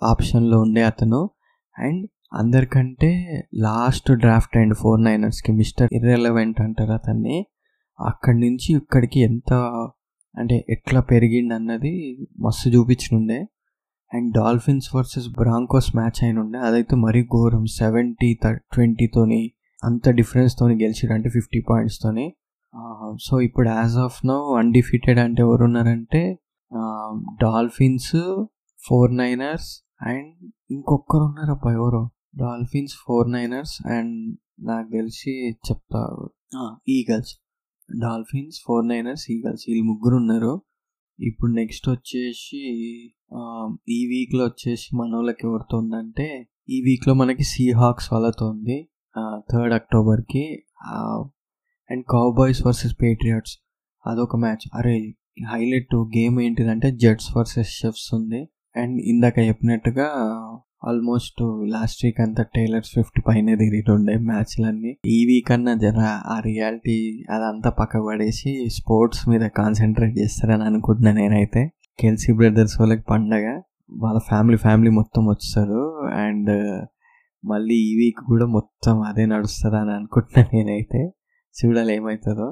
ఆప్షన్లో 0.02 0.60
ఉండే 0.60 0.82
అతను. 0.82 1.30
అండ్ 1.78 2.06
అందరికంటే 2.32 3.10
లాస్ట్ 3.54 4.12
డ్రాఫ్ట్ 4.12 4.56
అండ్ 4.56 4.74
ఫోర్ 4.74 5.02
నైనర్స్కి 5.04 5.52
మిస్టర్ 5.52 5.88
ఇర్రెలవెంట్ 5.92 6.60
అంటారు 6.60 6.92
అతన్ని. 6.92 7.46
అక్కడి 8.00 8.40
నుంచి 8.40 8.76
ఇక్కడికి 8.76 9.20
ఎంత 9.20 9.52
అంటే 10.38 10.64
ఎట్లా 10.68 11.00
పెరిగింది 11.00 11.54
అన్నది 11.54 12.26
మస్తు 12.40 12.68
చూపించనుండే. 12.68 13.46
And 14.14 14.28
Dolphins 14.34 14.88
versus 14.94 15.28
Broncos 15.28 15.90
match 15.96 16.20
అయిన 16.24 16.38
ఉండే 16.38 16.58
అదైతే 16.58 16.96
మరీ 16.96 17.22
ఘోరం. 17.24 17.64
సెవెంటీ 17.78 18.30
ట్వంటీతోని 18.44 19.40
అంత 19.84 20.08
డిఫరెన్స్తోని 20.10 20.74
గెలిచిరు 20.82 21.12
అంటే 21.12 21.28
ఫిఫ్టీ 21.28 21.60
పాయింట్స్తోని 21.70 22.26
సో 23.20 23.34
ఇప్పుడు 23.40 23.68
యాజ్ 23.68 23.96
ఆఫ్ 23.96 24.16
నో 24.26 24.36
అన్డిఫీటెడ్ 24.54 25.18
అంటే 25.18 25.40
ఎవరు 25.42 25.64
ఉన్నారంటే 25.64 26.22
డాల్ఫిన్స్ 27.42 28.10
ఫోర్ 28.80 29.12
నైనర్స్ 29.16 29.68
అండ్ 30.02 30.32
ఇంకొకరు 30.70 31.24
ఉన్నారబ్బా 31.24 31.70
ఎవరు. 31.72 32.02
డాల్ఫిన్స్ 32.38 32.94
ఫోర్ 33.06 33.28
నైనర్స్ 33.32 33.74
అండ్ 33.86 34.16
నాకు 34.66 34.88
తెలిసి 34.90 35.32
చెప్తా 35.66 36.00
Eagles. 36.88 37.32
Dolphins 37.88 38.56
four 38.66 38.86
Niners 38.88 39.24
Eagles. 39.30 39.64
వీళ్ళు 39.68 39.84
ముగ్గురు 39.84 40.16
ఉన్నారు 40.16 40.52
ఇప్పుడు 41.20 41.52
నెక్స్ట్ 41.52 41.88
వచ్చేసి 41.88 42.58
ఈ 43.88 44.06
వీక్లో 44.06 44.44
వచ్చేసి 44.44 44.96
మన 44.96 45.14
వాళ్ళకి 45.14 45.46
ఎవరితో 45.46 45.78
ఉందంటే 45.78 46.48
ఈ 46.70 46.80
వీక్లో 46.80 47.14
మనకి 47.14 47.42
సీ 47.42 47.72
హాక్స్ 47.72 48.12
వాళ్ళతో 48.12 48.50
ఉంది. 48.50 48.88
థర్డ్ 49.52 49.74
అక్టోబర్కి 49.74 50.62
అండ్ 51.90 52.04
కౌబాయ్స్ 52.10 52.66
వర్సెస్ 52.66 52.96
పేట్రియట్స్ 53.02 53.58
అదొక 54.06 54.36
మ్యాచ్ 54.36 54.68
అరే 54.74 55.14
హైలైట్ 55.48 55.94
గేమ్ 55.94 56.40
ఏంటిదంటే 56.40 56.90
జెట్స్ 56.90 57.36
వర్సెస్ 57.36 57.68
షెఫ్స్ 57.68 58.14
ఉంది. 58.14 58.48
అండ్ 58.76 59.00
ఇందాక 59.00 59.38
చెప్పినట్టుగా 59.38 60.08
ఆల్మోస్ట్ 60.90 61.40
లాస్ట్ 61.72 62.04
వీక్ 62.04 62.20
అంతా 62.20 62.42
టైలర్ 62.56 62.84
స్విఫ్ట్ 62.84 63.18
పైన 63.28 63.54
తిరిగిటుండే 63.54 64.14
మ్యాచ్లన్నీ. 64.18 64.92
ఈ 65.06 65.16
వీక్ 65.26 65.50
అన్నా 65.50 65.74
జర 65.74 66.00
ఆ 66.26 66.36
రియాలిటీ 66.40 66.96
అదంతా 67.30 67.70
పక్క 67.70 68.02
పడేసి 68.06 68.50
స్పోర్ట్స్ 68.68 69.28
మీద 69.28 69.40
కాన్సన్ట్రేట్ 69.40 70.18
చేస్తారని 70.18 70.62
అనుకుంటున్నా 70.62 71.12
నేనైతే. 71.12 71.62
కెల్సీ 72.00 72.32
బ్రదర్స్ 72.32 72.80
వాళ్ళకి 72.80 73.04
పండగ 73.10 73.46
వాళ్ళ 74.04 74.18
ఫ్యామిలీ 74.28 74.56
ఫ్యామిలీ 74.56 74.90
మొత్తం 74.90 75.24
వచ్చారు 75.26 75.82
అండ్ 76.24 76.52
మళ్ళీ 77.44 77.74
ఈ 77.88 77.90
వీక్ 77.96 78.22
కూడా 78.26 78.46
మొత్తం 78.46 79.02
అదే 79.02 79.26
నడుస్తుంది 79.26 79.76
అని 79.76 79.92
అనుకుంటున్నా 79.92 80.44
నేనైతే. 80.54 81.00
చూడాలి 81.56 81.92
ఏమవుతుందో 81.94 82.48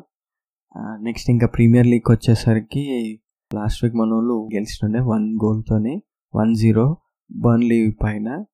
నెక్స్ట్ 1.03 1.31
ఇంకా 1.31 1.47
ప్రీమియర్ 1.47 1.87
లీగ్ 1.87 2.11
వచ్చేసరికి 2.11 2.85
లాస్ట్ 3.51 3.81
వీక్ 3.85 3.97
మన 3.97 4.13
వాళ్ళు 4.15 4.37
గెలిచిస్తుండే 4.55 5.01
వన్ 5.13 5.27
గోల్తోని 5.45 5.95
వన్ 6.35 6.55
జీరో. 6.55 6.87
బర్న్లీ 7.35 7.91
పైన. 8.03 8.45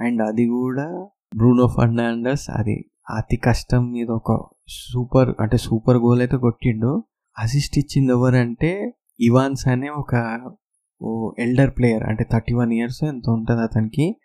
అండ్ 0.00 0.22
అది 0.22 0.46
కూడా 0.46 1.06
బ్రూనో 1.36 1.66
ఫర్నాండస్. 1.66 2.50
అది 2.50 2.90
అతి 3.16 3.36
కష్టం 3.36 3.92
మీద 3.92 4.08
ఒక 4.10 4.44
సూపర్ 4.68 5.34
అంటే 5.40 5.56
సూపర్ 5.56 5.96
గోల్ 5.96 6.20
అయితే 6.20 6.36
కొట్టిండు. 6.36 7.04
అసిస్ట్ 7.38 7.78
ఇచ్చింది 7.78 8.12
ఎవరంటే 8.12 8.92
ఇవాన్స్ 9.20 9.68
అనే 9.68 9.88
ఒక 9.88 10.14
ఎల్డర్ 11.38 11.70
ప్లేయర్. 11.78 12.02
అంటే 12.02 12.26
థర్టీ 12.32 12.54
వన్ 12.54 12.72
ఇయర్స్ 12.72 13.04
ఎంత 13.04 13.30
ఉంటుంది 13.30 13.62
అతనికి. 13.62 14.16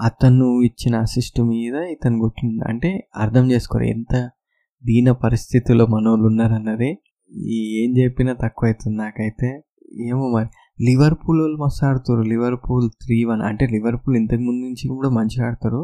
అతను 0.00 0.60
ఇచ్చిన 0.60 0.96
అసిస్ట్ 0.96 1.40
మీద 1.40 1.74
ఇతను 1.74 2.18
కొట్టిండు. 2.20 2.68
అంటే 2.68 3.08
అర్థం 3.16 3.50
చేసుకోరు 3.50 3.84
ఎంత 3.84 4.30
దీన 4.84 5.12
పరిస్థితుల్లో 5.12 5.86
మనోళ్ళు 5.86 6.26
ఉన్నారన్నది. 6.26 6.98
ఏం 7.54 7.96
చెప్పినా 7.96 8.32
తక్కువ 8.32 8.68
అవుతుంది 8.68 8.96
నాకైతే. 8.96 9.62
ఏమో 9.92 10.28
మరి. 10.28 10.48
లివర్పూల్ 10.88 11.38
వాళ్ళు 11.40 11.58
మస్తు 11.62 11.82
ఆడుతారు. 11.86 12.22
లివర్పూల్ 12.32 12.86
త్రీ 13.02 13.16
వన్ 13.30 13.42
అంటే 13.48 13.64
లివర్పూల్ 13.72 14.14
ఇంతకు 14.16 14.42
ముందు 14.48 14.62
నుంచి 14.66 14.84
కూడా 14.88 15.10
మంచిగా 15.18 15.46
ఆడతారు. 15.46 15.82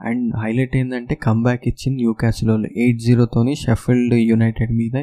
అండ్ 0.00 0.36
హైలైట్ 0.36 0.74
ఏంటంటే 0.76 1.14
కంబ్యాక్ 1.22 1.64
ఇచ్చింది 1.68 1.96
న్యూ 2.02 2.12
క్యాసిల్ 2.12 2.50
వాళ్ళు 2.50 2.68
ఎయిట్ 2.76 3.00
జీరోతోని 3.00 3.54
షెఫిల్డ్ 3.54 4.14
యునైటెడ్ 4.30 4.72
మీద 4.72 4.96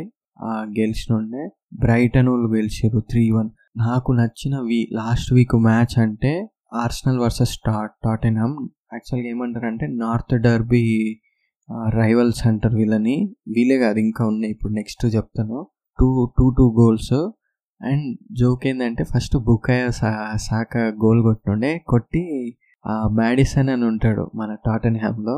గెలిచినుండే 0.79 1.43
బ్రైటన్ 1.79 2.29
వాళ్ళు 2.29 2.47
గెలిచారు 2.55 2.99
త్రీ 3.11 3.23
వన్ 3.31 3.49
నాకు 3.77 4.11
నచ్చిన 4.11 4.55
వీ 4.69 4.79
లాస్ట్ 4.93 5.29
వీక్ 5.33 5.55
మ్యాచ్ 5.63 5.95
అంటే 5.99 6.31
ఆర్సనల్ 6.73 7.19
వర్సెస్ 7.19 7.53
టాట్ 7.67 7.93
టాటెన్హమ్ 8.05 8.55
యాక్చువల్గా 8.93 9.29
ఏమంటారంటే 9.29 9.85
నార్త్ 10.03 10.33
డర్బీ 10.41 10.83
రైవల్స్ 11.89 12.41
అంటారు 12.47 12.75
వీళ్ళని. 12.75 13.15
వీలే 13.47 13.77
కాదు 13.77 13.99
ఇంకా 13.99 14.23
ఉన్నాయి. 14.27 14.51
ఇప్పుడు 14.51 14.73
నెక్స్ట్ 14.73 15.05
చెప్తాను. 15.15 15.57
Two 15.99 16.07
two 16.37 16.45
two 16.57 16.65
goals 16.79 17.13
and 17.83 18.17
joke 18.39 18.67
ఏంటంటే 18.67 19.03
ఫస్ట్ 19.03 19.37
బుకాయ 19.37 19.81
అయ్యే 19.81 20.37
సాక 20.37 20.77
గోల్ 20.77 21.21
కొట్టుండే 21.23 21.71
కొట్టి 21.87 22.23
మ్యాడిసన్ 23.13 23.69
అని 23.69 23.85
ఉంటాడు 23.85 24.31
మన 24.35 24.55
టాటన్ 24.65 24.97
హ్యామ్లో 24.97 25.37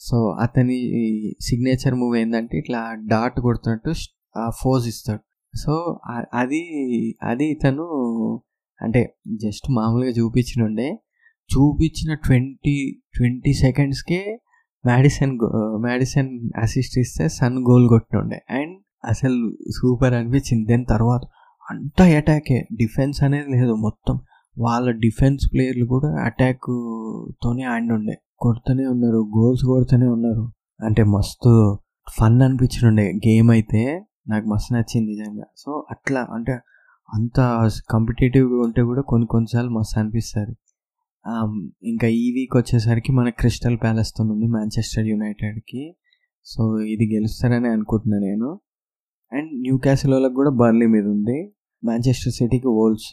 సో 0.00 0.16
అతని 0.42 0.78
సిగ్నేచర్ 1.40 1.94
మూవ్ 1.94 2.16
ఏంటంటే 2.16 2.58
ఇట్లా 2.58 2.80
డాట్ 3.10 3.40
కొడుతున్నట్టు 3.40 3.92
ఫోజ్ 4.62 4.88
ఇస్తాడు. 4.88 5.22
సో 5.54 6.00
అది 6.34 6.62
అది 7.22 7.46
ఇతను 7.50 7.86
అంటే 8.82 9.02
జస్ట్ 9.36 9.66
మామూలుగా 9.70 10.10
చూపించినుండే. 10.10 10.88
చూపించిన 11.50 12.14
ట్వంటీ 12.14 12.76
ట్వంటీ 13.16 13.52
సెకండ్స్కే 13.52 14.40
మ్యాడిసన్ 14.84 15.38
మ్యాడిసన్ 15.80 16.50
అసిస్ట్ 16.62 16.98
ఇస్తే 16.98 17.28
సన్ 17.28 17.58
గోల్ 17.58 17.88
కొట్టినుండే 17.88 18.40
అండ్ 18.50 18.74
అసలు 19.04 19.56
సూపర్ 19.70 20.14
అనిపించింది. 20.14 20.64
దాని 20.72 20.84
తర్వాత 20.84 21.20
అంతా 21.70 22.04
అటాకే 22.16 22.66
డిఫెన్స్ 22.72 23.22
అనేది 23.22 23.50
లేదు 23.50 23.74
మొత్తం. 23.74 24.16
వాళ్ళ 24.58 24.90
డిఫెన్స్ 24.90 25.44
ప్లేయర్లు 25.52 25.86
కూడా 25.86 26.10
అటాక్తోనే 26.24 27.62
ఆడినుండే 27.62 28.16
కొడుతూనే 28.40 28.86
ఉన్నారు 28.86 29.20
గోల్స్ 29.38 29.64
కొడుతూనే 29.64 30.06
ఉన్నారు. 30.06 30.44
అంటే 30.84 31.02
మస్తు 31.04 31.50
ఫన్ 32.18 32.42
అనిపించిండే 32.42 33.12
గేమ్ 33.28 33.50
అయితే 33.50 33.82
నాకు 34.28 34.48
మస్తు 34.48 34.74
నచ్చింది 34.74 35.10
నిజంగా. 35.10 35.46
సో 35.56 35.86
అట్లా 35.90 36.26
అంటే 36.32 36.52
అంత 37.14 37.40
కాంపిటేటివ్గా 37.90 38.58
ఉంటే 38.62 38.82
కూడా 38.82 39.02
కొన్ని 39.02 39.26
కొన్నిసార్లు 39.26 39.70
మస్తు 39.70 40.00
అనిపిస్తుంది. 40.00 40.54
Um, 41.24 41.52
ఇంకా 41.82 42.06
ఈ 42.06 42.32
వీక్ 42.32 42.56
వచ్చేసరికి 42.56 43.12
మన 43.12 43.28
క్రిస్టల్ 43.28 43.76
ప్యాలెస్తో 43.82 44.24
ఉంది 44.24 44.46
మాంచెస్టర్ 44.46 45.06
యునైటెడ్కి 45.06 45.96
సో 46.46 46.62
ఇది 46.78 47.14
గెలుస్తారని 47.14 47.68
అనుకుంటున్నాను 47.68 48.24
నేను. 48.24 48.60
అండ్ 49.36 49.50
న్యూ 49.60 49.76
క్యాసిల్ 49.78 50.12
వాళ్ళకి 50.12 50.34
కూడా 50.34 50.50
బర్లీ 50.50 50.86
మీద 50.86 51.06
ఉంది. 51.06 51.38
మాంచెస్టర్ 51.84 52.32
సిటీకి 52.32 52.70
Wolves 52.82 53.10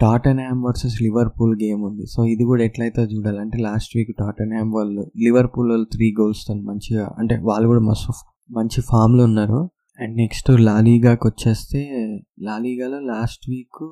Tottenham 0.40 0.64
versus 0.64 1.02
Liverpool 1.02 1.52
game 1.62 1.82
ఉంది. 1.82 2.04
సో 2.06 2.24
ఇది 2.24 2.44
కూడా 2.44 2.64
ఎట్లయితే 2.64 3.02
చూడాలంటే 3.02 3.58
లాస్ట్ 3.58 3.92
వీక్ 3.96 4.12
టాటన్ 4.18 4.52
హ్యామ్ 4.52 4.72
వాళ్ళు 4.72 5.10
లివర్పూల్ 5.24 5.68
వాళ్ళు 5.70 5.88
త్రీ 5.94 6.14
గోల్స్తో 6.20 6.54
మంచిగా 6.54 7.14
అంటే 7.18 7.36
వాళ్ళు 7.42 7.68
కూడా 7.68 7.80
మస్తు 7.80 8.12
మంచి 8.50 8.80
ఫామ్లో 8.82 9.24
ఉన్నారు. 9.24 9.70
అండ్ 10.00 10.16
నెక్స్ట్ 10.16 10.50
లాలీగాకి 10.60 11.26
వచ్చేస్తే 11.26 11.80
లాలీగాలో 12.42 13.00
లాస్ట్ 13.12 13.44
వీక్ 13.50 13.82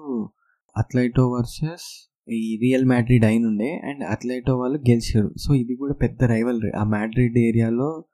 అథ్లైటో 0.77 1.25
వర్సెస్ 1.35 1.87
ఈ 2.33 2.59
రియల్ 2.63 2.85
మ్యాడ్రిడ్ 2.85 3.25
అయిన 3.25 3.45
ఉండే 3.47 3.71
అండ్ 3.89 4.03
అథ్లైటో 4.05 4.59
వాళ్ళు 4.59 4.79
గెలిచారు. 4.91 5.31
సో 5.39 5.55
ఇది 5.55 5.75
కూడా 5.77 5.95
పెద్ద 6.03 6.25
రైవల్ 6.25 6.61
ఆ 6.81 6.85
మ్యాడ్రిడ్ 6.85 7.39
ఏరియాలో 7.39 8.05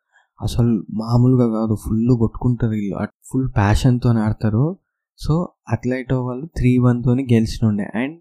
అసలు 0.42 0.72
మామూలుగా 0.92 1.46
కాదు 1.58 1.74
ఫుల్ 1.84 2.18
కొట్టుకుంటారు 2.18 2.72
వీళ్ళు. 2.72 2.96
ఫుల్ 3.30 3.48
ప్యాషన్తో 3.56 4.10
ఆడతారు. 4.10 4.78
సో 5.18 5.34
అట్లైటో 5.68 6.16
వాళ్ళు 6.26 6.46
త్రీ 6.56 6.78
వన్తో 6.78 7.12
గెలిచినుండే 7.14 7.86
అండ్ 7.94 8.18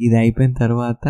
ఇది 0.00 0.16
అయిపోయిన 0.16 0.52
తర్వాత 0.52 1.06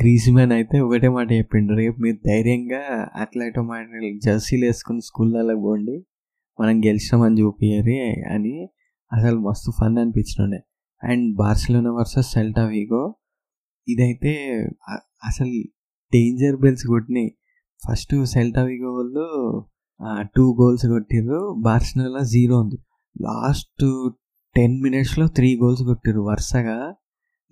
గ్రీజ్మెన్ 0.00 0.52
అయితే 0.52 0.80
ఒకటే 0.80 1.08
మాట 1.08 1.32
చెప్పిండు. 1.32 1.72
రేపు 1.74 1.96
మీరు 2.00 2.16
ధైర్యంగా 2.26 2.82
అట్లైటో 3.14 3.62
మాట 3.62 3.86
జెర్సీలు 4.24 4.64
వేసుకుని 4.64 5.02
స్కూళ్ళలో 5.02 5.56
పోండి. 5.56 5.96
మనం 6.60 6.76
గెలిచినామని 6.84 7.36
చూపించారు 7.40 7.94
అని 8.34 8.54
అసలు 9.12 9.38
మస్తు 9.40 9.70
fun 9.80 9.98
అనిపించినుండే 9.98 10.60
and 11.02 11.36
Barcelona 11.36 11.92
versus 11.92 12.30
Celta 12.32 12.64
Vigo. 12.66 13.02
ఇదైతే 13.88 14.32
అసలు 15.24 15.54
డేంజర్ 16.12 16.56
బెల్స్ 16.56 16.86
కొట్టినాయి. 16.86 17.30
ఫస్ట్ 17.82 18.14
సెల్టా 18.24 18.62
వీగో 18.64 18.90
వాళ్ళు 18.94 19.26
టూ 20.36 20.56
గోల్స్ 20.60 20.86
కొట్టిర్రు. 20.86 21.56
బార్సిలోనా 21.60 22.24
జీరో 22.24 22.60
ఉంది. 22.60 22.78
లాస్ట్ 23.22 24.10
టెన్ 24.56 24.82
మినిట్స్లో 24.82 25.26
త్రీ 25.26 25.58
గోల్స్ 25.62 25.82
కొట్టిర్రు 25.82 26.20
వరుసగా. 26.20 26.94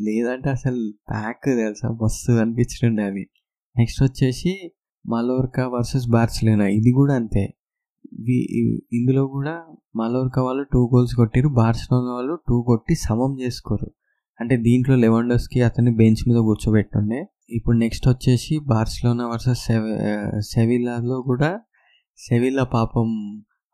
లేదంటే 0.00 0.50
అసలు 0.50 0.92
ప్యాక్ 1.11 1.44
తెలుసా? 1.44 1.88
మస్తు 1.88 2.32
అనిపించిండే 2.32 3.02
అది. 3.02 3.30
నెక్స్ట్ 3.78 4.02
వచ్చేసి 4.02 4.73
మలోర్కా 5.06 5.68
వర్సెస్ 5.68 6.09
బార్సిలోనా? 6.09 6.66
ఇది 6.68 6.92
కూడా 6.92 7.14
అంతే. 7.14 7.54
ఇందులో 8.92 9.26
కూడా 9.26 9.64
మలోర్కా 9.97 10.42
వాళ్ళు 10.42 10.62
టూ 10.62 10.90
గోల్స్ 10.94 11.14
కొట్టిరు 11.14 11.49
బార్సిలోనా 11.49 12.12
వాళ్ళు 12.14 12.38
టూ 12.49 12.62
కొట్టి 12.62 12.94
సమం 12.94 13.40
చేసుకోరు. 13.40 13.92
అంటే 14.40 14.56
దీంట్లో 14.56 14.97
లెవెండర్స్కి 14.97 15.62
అతన్ని 15.62 15.94
బెంచ్ 15.94 16.28
మీద 16.28 16.37
కూర్చోబెట్టుండే. 16.37 17.26
ఇప్పుడు 17.50 17.76
నెక్స్ట్ 17.76 18.09
వచ్చేసి 18.09 18.59
బార్సిలోనా 18.59 19.28
వర్సెస్ 19.28 19.64
సెవిలాలో 20.54 21.23
కూడా 21.23 21.61
సెవిల్లా 22.16 22.64
పాపం 22.64 23.09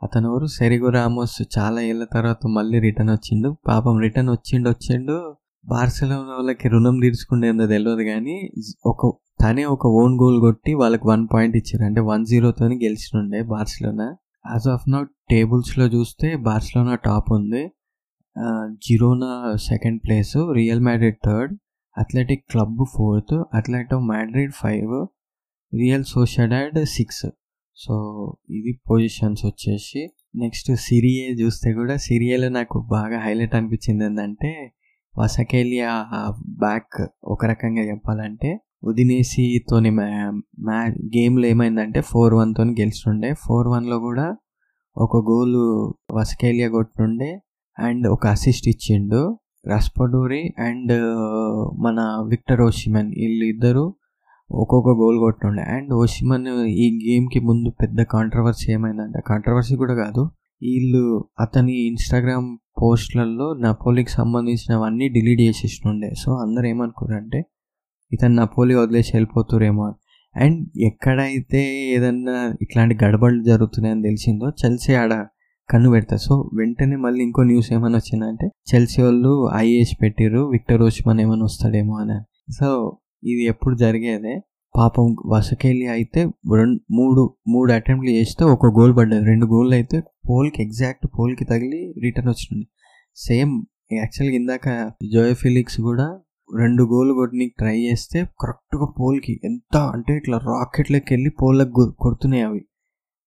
అతను 0.02 0.28
ఎవరు 0.30 0.47
సెరిగో 0.47 0.88
రామోస్ 0.88 1.42
చాలా 1.59 1.80
ఏళ్ళ 1.80 2.04
తర్వాత 2.04 2.47
మళ్ళీ 2.47 2.78
రిటర్న్ 2.78 3.11
వచ్చిండు. 3.11 3.57
పాపం 3.68 3.99
రిటర్న్ 3.99 4.30
వచ్చిండు 4.30 4.68
వచ్చిండు. 4.71 5.37
బార్సెలోనా 5.66 6.35
వాళ్ళకి 6.37 6.68
రుణం 6.68 7.00
తీర్చుకుండేందో 7.00 7.66
తెలియదు 7.66 8.02
కానీ 8.02 8.50
ఒక 8.87 9.12
తనే 9.42 9.64
ఒక 9.64 9.87
ఓన్ 9.87 10.14
గోల్ 10.21 10.40
కొట్టి 10.40 10.75
వాళ్ళకి 10.75 11.07
వన్ 11.07 11.28
పాయింట్ 11.33 11.57
ఇచ్చారు. 11.57 11.85
అంటే 11.85 12.00
వన్ 12.00 12.26
జీరోతో 12.26 12.66
గెలిచినుండే 12.66 13.42
బార్సిలోనా. 13.42 14.16
యాజ్ 14.52 14.68
ఆఫ్ 14.68 14.90
నౌ 14.90 15.04
టేబుల్స్లో 15.30 15.87
చూస్తే 15.87 16.37
బార్సిలోనా 16.37 16.95
టాప్ 16.95 17.33
ఉంది. 17.33 17.71
Girona 18.73 19.57
second 19.57 20.00
place 20.04 20.37
Real 20.52 20.80
Madrid 20.80 21.16
third 21.25 21.54
Athletic 21.99 22.45
Club 22.50 22.85
fourth 22.97 23.42
Atletico 23.54 24.00
Madrid 24.00 24.52
five 24.52 25.07
Real 25.76 26.04
Sociedad 26.04 26.87
six. 26.87 27.26
So 27.78 27.94
ఇది 28.50 28.80
పొజిషన్స్ 28.90 29.47
వచ్చేసి 29.47 30.11
నెక్స్ట్ 30.37 30.76
సిరియే 30.76 31.28
చూస్తే 31.40 31.73
కూడా 31.73 31.97
సిరియాలో 31.97 32.49
నాకు 32.49 32.87
బాగా 32.90 33.18
హైలైట్ 33.20 33.54
అనిపించింది 33.54 34.04
ఏంటంటే 34.04 34.73
వసకేలియా 35.18 35.90
బ్యాక్ 36.47 37.08
ఒక 37.25 37.44
రకంగా 37.44 37.82
చెప్పాలంటే 37.82 38.61
ఉదినేసితోని 38.85 39.90
మ్యా 39.90 40.82
గేమ్లో 41.16 41.47
ఏమైందంటే 41.47 42.00
ఫోర్ 42.00 42.35
వన్తో 42.35 42.62
గెలిచిండే. 42.62 43.35
ఫోర్ 43.35 43.68
వన్లో 43.68 43.99
కూడా 43.99 44.37
ఒక 44.97 45.16
గోలు 45.16 45.94
వసకేలియా 46.12 46.68
కొట్టుండే 46.68 47.42
అండ్ 47.78 48.06
ఒక 48.08 48.26
అసిస్ట్ 48.26 48.68
ఇచ్చిండు. 48.68 49.38
రస్పడూరి 49.68 50.54
అండ్ 50.58 50.92
uh, 50.92 51.76
మన 51.78 52.26
విక్టర్ 52.28 52.61
ఓషిమన్ 52.61 53.11
వీళ్ళు 53.11 53.44
ఇద్దరు 53.44 53.94
ఒక్కొక్క 54.50 54.88
గోల్ 54.88 55.19
కొట్టుండే 55.19 55.62
అండ్ 55.62 55.95
ఓషిమన్ 55.95 56.47
ఈ 56.85 56.87
గేమ్కి 57.07 57.40
ముందు 57.40 57.71
పెద్ద 57.71 58.02
కాంట్రవర్సీ 58.02 58.73
ఏమైందంటే 58.73 59.21
కాంట్రవర్సీ 59.26 59.75
కూడా 59.76 59.95
కాదు. 59.95 60.23
వీళ్ళు 60.62 61.02
అతని 61.40 61.87
ఇన్స్టాగ్రామ్ 61.87 62.57
పోస్ట్లలో 62.83 63.55
నపోలికి 63.55 64.11
సంబంధించినవన్నీ 64.11 65.09
డిలీట్ 65.09 65.40
చేసేసినుండే 65.40 66.14
సో 66.14 66.33
అందరు 66.35 66.67
ఏమనుకున్నారంటే 66.67 67.40
ఇతను 68.12 68.35
నపోలి 68.35 68.75
వదిలేసి 68.75 69.11
వెళ్ళిపోతురేమో 69.14 69.87
అండ్ 70.37 70.78
ఎక్కడైతే 70.78 71.90
ఏదన్నా 71.97 72.55
ఇట్లాంటి 72.62 72.95
గడబడులు 73.05 73.43
జరుగుతున్నాయని 73.45 74.02
తెలిసిందో 74.02 74.49
చెల్సీ 74.64 74.95
ఆడ 74.95 75.12
కన్ను 75.69 75.90
పెడతారు 75.90 76.21
సో 76.21 76.50
వెంటనే 76.55 76.97
మళ్ళీ 76.97 77.25
ఇంకో 77.25 77.43
న్యూస్ 77.43 77.73
ఏమైనా 77.73 77.97
వచ్చిందంటే 77.97 78.47
చెల్సీ 78.75 79.02
వాళ్ళు 79.02 79.50
ఐఏఎస్ 79.57 80.02
పెట్టిర్రు 80.02 80.43
విక్టర్ 80.49 80.83
ఓష్మన్ 80.83 81.21
ఏమైనా 81.21 81.45
వస్తాడేమో 81.45 81.97
అని. 81.97 82.19
సో 82.52 82.69
ఇది 83.25 83.44
ఎప్పుడు 83.44 83.76
జరిగేదే. 83.76 84.40
పాపం 84.76 85.16
వసకెళ్ళి 85.26 85.87
అయితే 85.87 86.25
రెండు 86.56 86.80
మూడు 86.92 87.37
మూడు 87.48 87.72
అటెంప్ట్లు 87.72 88.10
చేస్తే 88.10 88.44
ఒక 88.44 88.66
గోల్ 88.66 88.96
పడ్డది. 88.96 89.25
రెండు 89.25 89.46
గోల్ 89.46 89.72
అయితే 89.72 90.00
పోల్కి 90.00 90.62
ఎగ్జాక్ట్ 90.62 91.06
పోల్కి 91.18 91.44
తగిలి 91.44 91.94
రిటర్న్ 92.02 92.30
వచ్చింది. 92.30 92.68
సేమ్ 93.16 93.64
యాక్చువల్గా 93.92 94.37
ఇందాక 94.37 94.92
జోయ్ 95.12 95.34
ఫిలిక్స్ 95.34 95.80
కూడా 95.80 96.20
రెండు 96.56 96.82
గోల్ 96.82 97.12
కొట్టడానికి 97.12 97.54
ట్రై 97.58 97.80
చేస్తే 97.80 98.25
కరెక్ట్గా 98.25 98.87
పోల్కి 99.00 99.40
ఎంత 99.44 99.76
అంటే 99.76 100.16
ఇట్లా 100.16 100.38
రాకెట్లోకి 100.38 101.14
వెళ్ళి 101.14 101.30
పోల్లకు 101.30 101.96
కొడుతున్నాయి 102.00 102.42
అవి. 102.42 102.66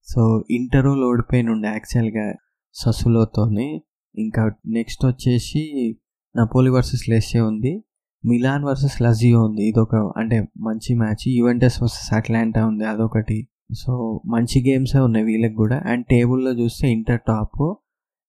సో 0.08 0.44
ఇంటర్వల్ 0.52 1.04
ఓడిపోయిన 1.04 1.50
ఉండే 1.50 1.68
యాక్చువల్గా 1.68 2.36
ససులోతోని. 2.74 3.82
ఇంకా 4.16 4.52
నెక్స్ట్ 4.68 5.06
వచ్చేసి 5.06 5.96
నపోలి 6.38 6.70
వర్సెస్ 6.70 7.10
లెస్సే 7.10 7.40
ఉంది. 7.40 7.84
మిలాన్ 8.26 8.64
వర్సెస్ 8.64 9.02
లజియో 9.02 9.44
ఉంది. 9.44 9.64
ఇదొక 9.70 9.96
అంటే 10.18 10.48
మంచి 10.58 10.96
మ్యాచ్. 10.96 11.28
యువెంటస్ 11.28 11.84
వర్సెస్ 11.84 12.14
అట్లాంటా 12.14 12.66
ఉంది 12.66 12.86
అదొకటి. 12.86 13.48
సో 13.74 14.22
మంచి 14.26 14.70
గేమ్సే 14.70 15.00
ఉన్నాయి 15.00 15.26
వీళ్ళకి 15.26 15.54
కూడా. 15.54 15.84
అండ్ 15.86 16.06
టేబుల్లో 16.06 16.52
చూస్తే 16.52 16.92
Inter 16.92 17.20
top 17.28 17.76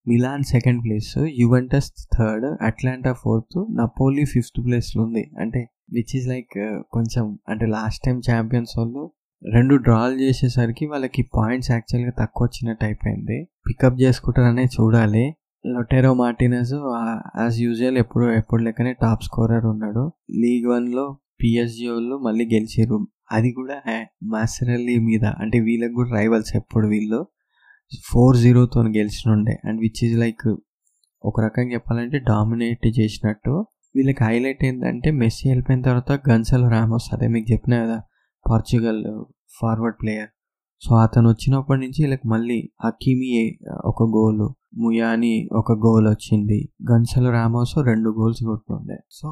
Milan 0.08 0.42
second 0.42 0.84
place 0.84 1.18
Juventus 1.38 1.92
third 2.18 2.46
Atalanta 2.62 3.12
fourth 3.12 3.66
Napoli 3.70 4.24
fifth 4.24 4.64
ప్లేస్లో 4.66 5.02
ఉంది. 5.02 5.30
అంటే 5.40 5.68
విచ్ 5.92 6.16
ఈజ్ 6.16 6.28
లైక్ 6.28 6.82
కొంచెం 6.90 7.38
అంటే 7.48 7.66
లాస్ట్ 7.66 8.02
టైం 8.06 8.20
ఛాంపియన్స్ 8.30 8.78
వాళ్ళు 8.78 9.12
రెండు 9.52 9.76
డ్రాలు 9.76 10.14
చేసేసరికి 10.20 10.86
వాళ్ళకి 10.86 11.22
పాయింట్స్ 11.22 11.70
యాక్చువల్గా 11.70 12.12
తక్కువ 12.18 12.46
వచ్చినట్టు 12.46 12.84
అయిపోయింది. 12.84 13.48
పికప్ 13.68 14.00
చేసుకుంటారనే 14.00 14.64
చూడాలి. 14.64 15.34
లొటెరో 15.66 16.14
మార్టినెస్ 16.14 16.72
యాజ్ 17.40 17.58
యూజువల్ 17.60 17.98
ఎప్పుడు 17.98 18.30
ఎప్పుడు 18.30 18.62
లెక్కనే 18.62 18.92
టాప్ 18.92 19.22
స్కోరర్ 19.22 19.64
ఉన్నాడు. 19.64 20.12
లీగ్ 20.30 20.66
వన్లో 20.66 21.18
పిఎస్జి 21.42 21.88
వాళ్ళు 21.88 22.18
మళ్ళీ 22.18 22.44
గెలిచారు. 22.44 23.08
అది 23.32 23.52
కూడా 23.52 24.06
మాసరల్లీ 24.22 24.98
మీద. 24.98 25.24
అంటే 25.24 25.60
వీళ్ళకి 25.60 25.92
కూడా 25.92 26.10
రైవల్స్ 26.10 26.56
ఎప్పుడు 26.56 26.88
వీళ్ళు. 26.88 27.26
ఫోర్ 28.10 28.36
జీరోతో 28.36 28.82
గెలిచినుండే 28.82 29.58
అండ్ 29.64 29.80
విచ్ 29.80 30.04
ఈజ్ 30.04 30.18
లైక్ 30.18 30.56
ఒక 31.24 31.40
రకంగా 31.40 31.72
చెప్పాలంటే 31.72 32.18
డామినేట్ 32.18 32.98
చేసినట్టు. 32.98 33.66
వీళ్ళకి 33.96 34.24
హైలైట్ 34.24 34.64
ఏంటంటే 34.64 35.10
మెస్సీ 35.10 35.48
వెళ్ళిపోయిన 35.48 35.82
తర్వాత 35.82 36.12
గన్సల్ 36.28 36.70
రామోస్ 36.70 37.14
అదే 37.14 37.28
మీకు 37.28 37.52
చెప్పిన 37.52 37.84
కదా 37.84 38.02
పార్చుగల్ 38.50 39.24
ఫార్వర్డ్ 39.60 39.96
ప్లేయర్ 40.02 40.28
సో 40.82 40.92
అతను 40.96 41.26
వచ్చినప్పటి 41.28 41.80
నుంచి 41.80 41.98
వీళ్ళకి 42.02 42.26
మళ్ళీ 42.28 42.58
హకీమి 42.84 43.28
ఒక 43.84 44.02
గోలు 44.14 44.46
ముయాని 44.78 45.34
ఒక 45.52 45.72
గోల్ 45.84 46.06
వచ్చింది. 46.08 46.58
గన్సల్ 46.90 47.28
రామోస్ 47.36 47.74
రెండు 47.90 48.10
గోల్స్ 48.18 48.42
కొట్టుండే. 48.44 48.96
సో 49.10 49.28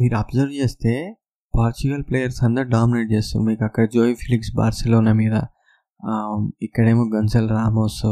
మీరు 0.00 0.16
అబ్జర్వ్ 0.16 0.52
చేస్తే 0.52 0.92
పార్చుగల్ 1.54 2.02
ప్లేయర్స్ 2.08 2.40
అందరు 2.44 2.68
డామినేట్ 2.68 3.10
చేస్తారు 3.12 3.44
మీకు 3.44 3.64
అక్కడ 3.64 3.84
జోయ్ 3.94 4.14
ఫిలిక్స్ 4.14 4.52
బార్సిలోనా 4.56 5.12
మీద 5.22 5.36
ఇక్కడేమో 6.62 7.04
గన్సల్ 7.16 7.48
రామోస్ 7.50 8.02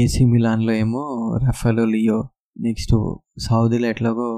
ఏసీ 0.00 0.24
మిలాన్లో 0.24 0.72
ఏమో 0.84 1.02
రఫెలో 1.46 1.84
లియో 1.94 2.18
నెక్స్ట్ 2.60 2.94
సౌదీలో 3.46 3.88
ఎట్లాగో 3.88 4.28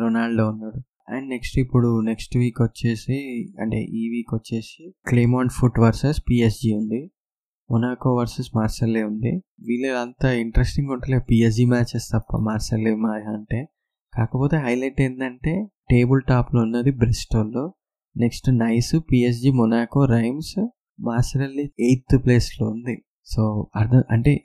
రొనాల్డో 0.00 0.44
ఉన్నాడు. 0.48 0.80
అండ్ 1.08 1.28
నెక్స్ట్ 1.28 1.58
ఇప్పుడు 1.58 2.00
నెక్స్ట్ 2.00 2.36
వీక్ 2.36 2.62
వచ్చేసి 2.62 3.48
అంటే 3.60 3.82
ఈ 3.82 4.08
వీక్ 4.08 4.34
వచ్చేసి 4.34 4.94
క్లేమాన్ 5.08 5.48
ఫుట్ 5.48 5.78
వర్సెస్ 5.78 6.20
పిఎస్జి 6.30 6.74
ఉంది. 6.74 7.10
మొనాకో 7.70 8.16
వర్సెస్ 8.16 8.56
మార్సెల్లే 8.56 9.02
ఉంది. 9.02 9.36
వీళ్ళు 9.60 9.94
అంత 9.94 10.24
ఇంట్రెస్టింగ్ 10.24 10.90
ఉంటలే 10.90 11.18
పిఎస్జి 11.18 11.64
మ్యాచెస్ 11.64 12.08
తప్ప 12.14 12.36
మార్సెల్లే 12.36 12.94
మా 12.94 13.08
అంటే. 13.08 13.68
కాకపోతే 14.16 14.56
హైలైట్ 14.56 15.00
ఏంటంటే 15.00 15.66
టేబుల్ 15.90 16.22
టాప్లో 16.28 16.62
ఉన్నది 16.62 16.90
బ్రిస్టోల్లో 16.90 17.74
next 18.16 18.58
Nice 18.58 18.94
PSG 19.12 19.50
Monaco 19.50 20.04
Reims 20.04 20.66
Marseille 21.00 21.70
eighth 21.80 22.24
ప్లేస్లో 22.24 22.68
ఉంది. 22.68 23.04
సో 23.26 23.70
అర్థం 23.76 24.02
అంటే 24.10 24.44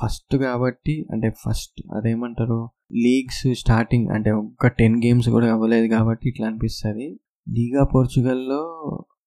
ఫస్ట్ 0.00 0.36
కాబట్టి 0.36 1.06
అంటే 1.12 1.30
ఫస్ట్ 1.30 1.82
అదేమంటారు 1.96 2.70
లీగ్స్ 2.96 3.54
స్టార్టింగ్ 3.54 4.08
అంటే 4.08 4.30
ఒక 4.30 4.66
టెన్ 4.66 4.96
గేమ్స్ 4.96 5.28
కూడా 5.28 5.52
అవ్వలేదు 5.52 5.88
కాబట్టి 5.88 6.28
ఇట్లా 6.28 6.46
అనిపిస్తుంది. 6.46 7.20
లీగా 7.48 7.84
పోర్చుగల్లో 7.84 8.62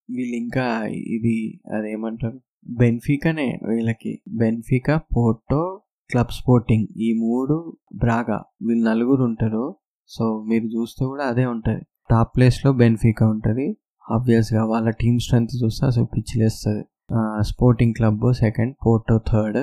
వీళ్ళు 0.09 0.35
ఇంకా 0.35 0.85
ఇది 0.85 1.61
అదేమంటారు 1.77 2.41
బెన్ఫికానే 2.69 3.59
వీళ్ళకి. 3.67 4.21
బెన్ఫికా 4.27 4.97
పోర్టో 4.97 5.81
క్లబ్ 6.11 6.31
స్పోర్టింగ్ 6.31 6.87
ఈ 6.97 7.13
మూడు 7.13 7.77
బ్రాగా 7.95 8.43
వీళ్ళు 8.67 8.89
నలుగురు 8.89 9.23
ఉంటారు. 9.23 9.75
సో 10.07 10.45
మీరు 10.49 10.65
చూస్తే 10.65 11.05
కూడా 11.05 11.25
అదే 11.25 11.45
ఉంటుంది. 11.45 11.83
టాప్ 12.11 12.35
ప్లేస్లో 12.35 12.73
బెన్ఫికా 12.73 13.29
ఉంటుంది. 13.29 13.77
ఆబ్వియస్గా 14.11 14.65
వాళ్ళ 14.65 14.89
టీమ్ 14.89 15.19
స్ట్రెంత్ 15.19 15.63
చూస్తే 15.63 15.85
అసలు 15.85 16.05
పిచ్చిలేస్తుంది 16.05 16.83
Sporting 17.41 17.93
Club 17.97 18.25
second 18.33 18.73
Porto 18.85 19.17
third 19.31 19.61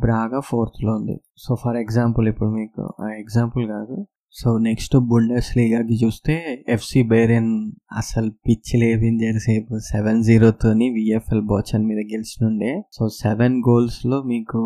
Braga 0.00 0.40
ఫోర్త్లో 0.40 0.94
ఉంది. 0.94 1.16
సో 1.38 1.54
ఫర్ 1.54 1.76
ఎగ్జాంపుల్ 1.76 2.28
ఇప్పుడు 2.28 2.50
మీకు 2.50 2.82
ఎగ్జాంపుల్ 3.18 3.64
కాదు. 3.68 3.96
సో 4.40 4.58
నెక్స్ట్ 4.58 4.96
బుండెస్ 4.96 5.56
లీగాకి 5.56 6.04
చూస్తే 6.04 6.34
ఎఫ్సి 6.68 7.02
బైరెన్ 7.02 7.72
అసలు 7.92 8.30
పిచ్చి 8.30 8.80
లేపించారు 8.80 9.38
సేపు 9.38 9.78
సెవెన్ 9.92 10.22
జీరోతోని 10.22 10.88
విఎఫ్ఎల్ 10.90 11.42
బోచన్ 11.42 11.86
మీద 11.86 12.00
గెలిచినుండే. 12.12 12.82
సో 12.92 13.08
సెవెన్ 13.08 13.56
గోల్స్లో 13.68 14.22
మీకు 14.22 14.60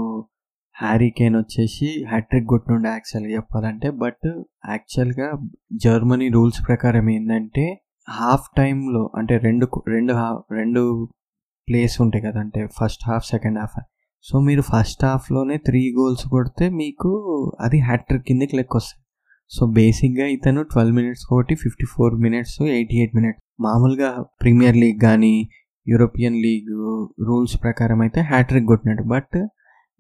హ్యారీ 0.77 1.11
కేన్ 1.11 1.37
వచ్చేసి 1.37 2.05
హ్యాట్రిక్ 2.09 2.47
కొట్టినుండే 2.47 2.89
యాక్చువల్గా 2.89 3.33
చెప్పాలంటే. 3.37 3.91
బట్ 3.91 4.27
యాక్చువల్గా 4.69 5.29
జర్మనీ 5.85 6.29
రూల్స్ 6.29 6.61
ప్రకారం 6.69 7.11
ఏంటంటే 7.11 7.65
హాఫ్ 8.11 8.49
టైంలో 8.57 9.11
అంటే 9.19 9.39
రెండు 9.39 9.67
రెండు 9.89 10.13
హాఫ్ 10.13 10.43
రెండు 10.53 11.09
ప్లేస్ 11.69 11.95
ఉంటాయి 12.05 12.23
కదా 12.27 12.39
అంటే 12.41 12.61
first 12.79 13.05
half 13.11 13.27
second 13.33 13.59
half 13.63 13.77
so 14.25 14.41
మీరు 14.41 14.63
ఫస్ట్ 14.73 15.03
హాఫ్లోనే 15.05 15.57
త్రీ 15.67 15.81
గోల్స్ 15.97 16.25
కొడితే 16.35 16.67
మీకు 16.81 17.11
అది 17.61 17.79
హ్యాట్రిక్ 17.89 18.25
కిందకి 18.29 18.55
లెక్క 18.59 18.77
వస్తుంది. 18.77 19.01
సో 19.53 19.63
బేసిక్గా 19.79 20.27
ఇతను 20.37 20.61
ట్వెల్వ్ 20.63 20.95
మినిట్స్ 20.99 21.25
ఒకటి 21.33 21.55
fifty 21.55 21.87
four 21.95 22.15
minutes 22.25 22.55
eighty 22.77 22.97
eight 23.01 23.15
minutes 23.19 23.43
మామూలుగా 23.61 24.11
ప్రీమియర్ 24.43 24.79
లీగ్ 24.83 25.01
కానీ 25.01 25.35
యూరోపియన్ 25.87 26.39
లీగ్ 26.45 26.71
రూల్స్ 27.29 27.57
ప్రకారం 27.65 27.99
అయితే 28.01 28.21
హ్యాట్రిక్ 28.31 28.67
కొట్టినట్టు. 28.73 29.05
బట్ 29.15 29.37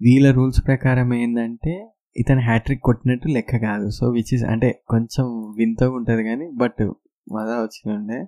వీళ్ళ 0.00 0.30
రూల్స్ 0.30 0.60
ప్రకారం 0.66 1.08
ఏంటంటే 1.14 1.74
ఇతను 2.16 2.42
హ్యాట్రిక్ 2.48 2.82
కొట్టినట్టు 2.82 3.28
లెక్క 3.28 3.56
కాదు. 3.68 3.86
సో 3.90 4.06
విచ్ 4.16 4.32
ఇస్ 4.36 4.44
అంటే 4.52 4.70
కొంచెం 4.92 5.26
వింతగా 5.58 5.94
ఉంటుంది 5.98 6.24
కానీ 6.30 6.46
బట్ 6.62 6.82
మజా 7.26 7.56
వచ్చిండే 7.66 8.20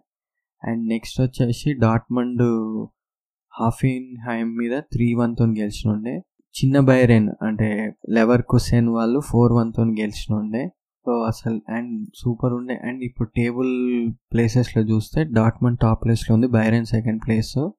అండ్ 0.62 0.82
నెక్స్ట్ 0.88 1.18
వచ్చేసి 1.20 1.70
డాట్మండ్ 1.86 2.44
హాఫీన్ 3.60 4.30
హైమ్ 4.30 4.56
మీద 4.56 4.78
త్రీ 4.92 5.14
వన్తో 5.14 5.44
గెలిచిన 5.44 5.90
ఉండే 5.92 6.22
చిన్న 6.56 6.80
బైరెన్ 6.80 7.30
అంటే 7.42 7.92
లెవర్ 8.10 8.42
కుసేన్ 8.42 8.88
వాళ్ళు 8.88 9.20
ఫోర్ 9.20 9.52
వన్తో 9.52 9.82
గెలిచినుండే. 9.82 10.68
సో 11.06 11.12
అసలు 11.12 11.60
అండ్ 11.68 12.08
సూపర్ 12.14 12.52
ఉండే. 12.52 12.74
అండ్ 12.74 13.04
ఇప్పుడు 13.04 13.28
టేబుల్ 13.36 13.74
ప్లేసెస్లో 14.32 14.82
చూస్తే 14.82 15.24
డాట్మన్ 15.24 15.76
టాప్ 15.82 16.04
ప్లేస్లో 16.04 16.34
ఉంది 16.34 16.46
Bayern 16.46 16.84
second 16.84 17.22
place. 17.26 17.70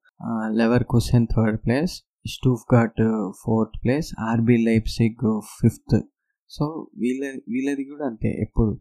Leverkusen 0.84 1.26
third 1.36 1.58
place. 1.64 1.92
Stuttgart 2.74 3.32
fourth 3.44 3.84
place. 3.84 4.14
RB 4.20 4.56
Leipzig 4.56 5.40
fifth. 5.62 6.00
So 6.48 6.90
వీళ్ళ 6.98 7.40
వీళ్ళది 7.48 7.84
కూడా 7.84 8.06
అంతే. 8.06 8.28
ఎప్పుడు 8.28 8.78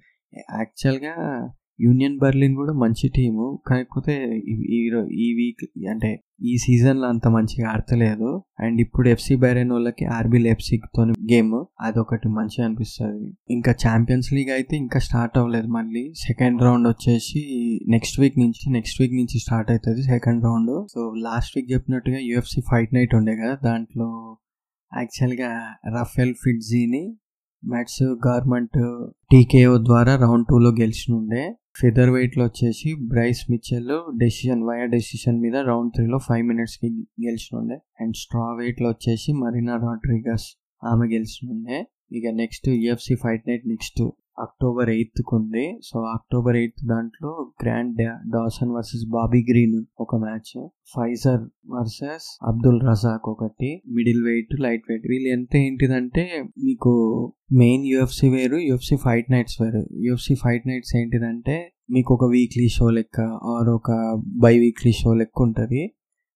యాక్చువల్గా 0.54 1.16
యూనియన్ 1.80 2.16
బర్లిన్ 2.22 2.56
కూడా 2.60 2.74
మంచి 2.84 3.08
టీము. 3.18 3.46
కాకపోతే 3.70 4.14
ఈ 4.54 4.80
ఈ 5.26 5.28
వీక్ 5.40 5.64
అంటే 5.94 6.12
ఈ 6.50 6.54
సీజన్లో 6.64 7.06
అంత 7.14 7.28
మంచిగా 7.36 7.68
ఆడతలేదు. 7.74 8.30
అండ్ 8.64 8.78
ఇప్పుడు 8.84 9.08
ఎఫ్సి 9.14 9.36
బైరెన్ 9.44 9.72
వాళ్ళకి 9.76 10.06
ఆర్బీ 10.16 10.40
లెప్సిక్ 10.48 10.86
తోని 10.96 11.14
గేమ్ 11.32 11.54
అదొకటి 11.88 12.30
మంచిగా 12.38 12.66
అనిపిస్తుంది. 12.68 13.28
ఇంకా 13.56 13.72
ఛాంపియన్స్ 13.84 14.30
లీగ్ 14.36 14.52
అయితే 14.58 14.76
ఇంకా 14.84 15.00
స్టార్ట్ 15.08 15.38
అవ్వలేదు 15.42 15.70
మళ్ళీ. 15.78 16.04
సెకండ్ 16.28 16.62
రౌండ్ 16.68 16.88
వచ్చేసి 16.88 17.42
నెక్స్ట్ 17.96 18.20
వీక్ 18.22 18.38
నుంచి 18.44 18.66
నెక్స్ట్ 18.78 19.00
వీక్ 19.02 19.16
నుంచి 19.22 19.40
స్టార్ట్ 19.46 19.72
అవుతుంది 19.72 20.04
second 20.14 20.44
round 20.50 20.74
so 20.96 21.02
last 21.28 21.56
week 21.58 21.70
చెప్పినట్టుగా 21.76 22.22
యూఎఫ్సి 22.30 22.62
ఫైట్ 22.72 22.94
నైట్ 22.98 23.16
ఉండే 23.16 23.36
కదా 23.44 23.56
దాంట్లో 23.70 24.10
యాక్చువల్గా 24.92 25.52
రఫెల్ 25.96 26.36
ఫిట్జీని 26.44 27.04
మ్యాట్స్ 27.64 28.04
గవర్నమెంట్ 28.28 28.78
టీకేఓ 29.32 29.72
ద్వారా 29.88 30.14
రౌండ్ 30.16 30.46
టూలో 30.50 30.70
గెలిచిన 30.80 31.12
ఉండే 31.16 31.44
ఫెదర్ 31.82 32.10
వెయిట్లో 32.10 32.46
వచ్చేసి 32.46 32.96
Bryce 33.08 33.52
Mitchell 33.52 34.18
decision 34.18 34.64
via 34.64 34.86
decision 34.86 35.42
మీద 35.42 35.56
రౌండ్ 35.56 35.94
త్రీలో 35.96 36.18
ఫైవ్ 36.18 36.48
మినిట్స్కి 36.48 36.90
గెలిచినుండే. 37.26 37.78
అండ్ 38.02 38.16
స్ట్రా 38.16 38.42
వెయిట్లో 38.42 38.90
వచ్చేసి 38.90 39.34
మరీనా 39.34 39.76
రాడ్రిగస్ 39.76 40.48
ఆమె 40.84 41.08
గెలిచినుండే. 41.08 41.78
ఇక 42.12 42.28
next 42.34 42.70
UFC 42.70 43.16
fight 43.16 43.44
night 43.48 43.68
next 43.68 44.02
October 44.46 44.90
eighth 44.90 45.22
ఉంది 45.38 45.66
సో 45.88 46.00
అక్టోబర్ 46.00 46.56
ఎయిత్ 46.56 46.82
దాంట్లో 46.86 47.32
Grant 47.64 48.02
Dawson 48.34 48.72
versus 48.76 49.06
Bobby 49.10 49.46
Green 49.50 49.86
ఒక 50.00 50.16
match. 50.16 50.52
Pyfer 50.96 51.44
versus 51.76 52.28
Abdul 52.44 52.80
Razak 52.90 53.30
ఒకటి. 53.30 53.82
Middleweight 54.26 54.54
lightweight. 54.90 55.08
వీళ్ళు 55.08 55.30
ఎంత 55.30 55.56
ఏంటిదంటే 55.56 56.26
మీకు 56.64 56.94
మెయిన్ 57.54 57.86
యుఎఫ్సి 57.86 58.30
వేరు 58.30 58.58
యుఎఫ్సి 58.58 58.96
ఫైట్ 58.96 59.32
నైట్స్ 59.32 59.62
వేరు. 59.62 59.84
యుఎఫ్సి 60.08 60.36
ఫైట్ 60.36 60.68
నైట్స్ 60.68 60.96
ఏంటిదంటే 60.96 61.74
మీకు 61.92 62.14
ఒక 62.14 62.26
వీక్లీ 62.32 62.68
షో 62.70 62.90
లెక్క 62.90 63.20
ఆర్ 63.56 63.70
ఒక 63.70 63.92
బై 64.44 64.60
వీక్లీ 64.60 64.92
షో 64.92 65.14
లెక్క 65.14 65.42
ఉంటుంది. 65.42 65.94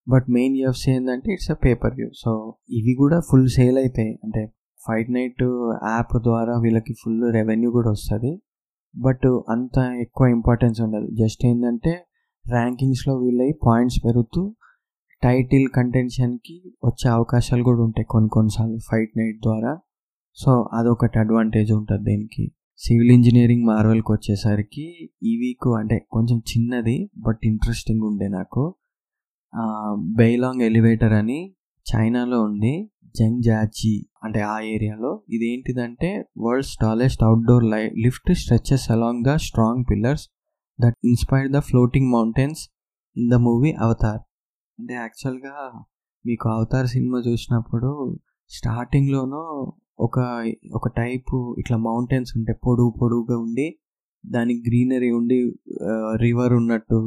బట్ 0.09 0.25
మెయిన్ 0.29 0.57
యుఎఫ్సీ 0.57 0.91
ఏంటంటే 0.91 1.33
it's 1.33 1.51
a 1.51 1.53
pay per 1.53 1.93
view. 1.93 2.09
So 2.23 2.31
ఇవి 2.69 2.93
కూడా 2.93 3.19
ఫుల్ 3.19 3.47
సేల్ 3.47 3.77
అవుతాయి 3.77 4.19
అంటే 4.23 4.43
ఫైట్ 4.87 5.11
నైట్ 5.11 5.43
యాప్ 5.91 6.15
ద్వారా 6.23 6.53
వీళ్ళకి 6.63 6.93
ఫుల్ 7.01 7.21
రెవెన్యూ 7.33 7.71
కూడా 7.71 7.89
వస్తుంది. 7.91 8.31
బట్ 8.93 9.27
అంత 9.49 9.77
ఎక్కువ 10.01 10.27
ఇంపార్టెన్స్ 10.27 10.79
ఉండదు. 10.81 11.07
జస్ట్ 11.21 11.43
ఏంటంటే 11.45 11.93
ర్యాంకింగ్స్లో 12.45 13.13
వీళ్ళవి 13.17 13.53
పాయింట్స్ 13.67 13.99
పెరుగుతూ 14.05 14.41
టైటిల్ 15.23 15.67
కంటెన్షన్కి 15.75 16.55
వచ్చే 16.85 17.07
అవకాశాలు 17.09 17.63
కూడా 17.63 17.81
ఉంటాయి 17.87 18.05
కొన్ని 18.09 18.29
కొన్నిసార్లు 18.29 18.79
ఫైట్ 18.89 19.13
నైట్ 19.17 19.39
ద్వారా. 19.43 19.73
సో 20.37 20.51
అదొకటి 20.73 21.17
అడ్వాంటేజ్ 21.19 21.71
ఉంటుంది 21.71 22.03
దీనికి. 22.11 22.45
సివిల్ 22.79 23.11
ఇంజనీరింగ్ 23.11 23.65
మార్వెల్కి 23.65 24.11
వచ్చేసరికి 24.11 24.85
ఈ 25.23 25.31
వీక్ 25.41 25.67
అంటే 25.79 25.97
కొంచెం 26.11 26.37
చిన్నది 26.51 26.97
బట్ 27.17 27.41
ఇంట్రెస్టింగ్ 27.43 28.03
ఉండే 28.03 28.27
నాకు. 28.37 28.63
బెయిలాంగ్ 30.17 30.61
ఎలివేటర్ 30.61 31.13
అని 31.13 31.39
చైనాలో 31.85 32.41
ఉండే 32.41 32.73
జంగ్జాచి 33.15 33.93
అంటే 34.23 34.41
ఆ 34.41 34.59
ఏరియాలో 34.73 35.23
ఇది 35.29 35.45
ఏంటిదంటే 35.53 36.09
world's 36.37 36.77
tallest 36.77 37.23
outdoor 37.23 37.63
lie 37.63 37.81
lift 38.05 38.31
stretches 38.33 38.91
along 38.91 39.23
the 39.23 39.35
strong 39.35 39.85
pillars 39.91 40.25
that 40.79 40.97
inspire 41.03 41.49
the 41.51 41.59
floating 41.59 42.09
mountains 42.11 42.61
in 43.15 43.29
the 43.29 43.33
movie 43.33 43.71
Avatar. 43.85 44.21
అంటే 44.79 44.93
యాక్చువల్గా 44.93 45.55
మీకు 46.25 46.49
అవతార్ 46.49 46.87
సినిమా 46.87 47.19
చూసినప్పుడు 47.19 47.91
స్టార్టింగ్లోనూ 48.51 49.41
ఒక 49.99 50.19
ఒక 50.73 50.87
టైపు 50.95 51.55
ఇట్లా 51.59 51.77
మౌంటైన్స్ 51.77 52.37
ఉంటాయి 52.37 52.59
పొడుగు 52.65 52.91
పొడుగుగా 53.01 53.37
ఉండి 53.37 53.67
దానికి 54.23 54.61
గ్రీనరీ 54.69 55.11
ఉండి 55.11 55.37
రివర్ 56.15 56.53
ఉన్నట్టు 56.53 56.99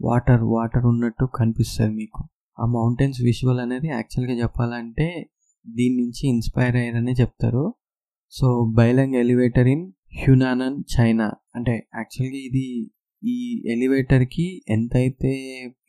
వాటర్ 0.00 0.42
వాటర్ 0.54 0.84
ఉన్నట్టు 0.84 1.24
కనిపిస్తుంది 1.38 1.94
మీకు. 1.94 2.20
ఆ 2.60 2.66
మౌంటైన్స్ 2.66 3.20
విజువల్ 3.22 3.60
అనేది 3.60 3.88
యాక్చువల్గా 3.88 4.36
చెప్పాలంటే 4.42 5.30
దీని 5.66 5.96
నుంచి 6.02 6.28
ఇన్స్పైర్ 6.28 6.76
అయ్యారనే 6.76 7.12
చెప్తారు. 7.12 7.74
So 8.30 8.72
Bailong 8.76 9.14
elevator 9.14 9.68
in 9.68 9.92
Hunan 10.22 10.78
China. 10.94 11.32
అంటే 11.54 11.88
యాక్చువల్గా 11.94 12.38
ఇది 12.38 12.90
ఈ 13.22 13.36
ఎలివేటర్కి 13.72 14.62
ఎంతైతే 14.68 15.32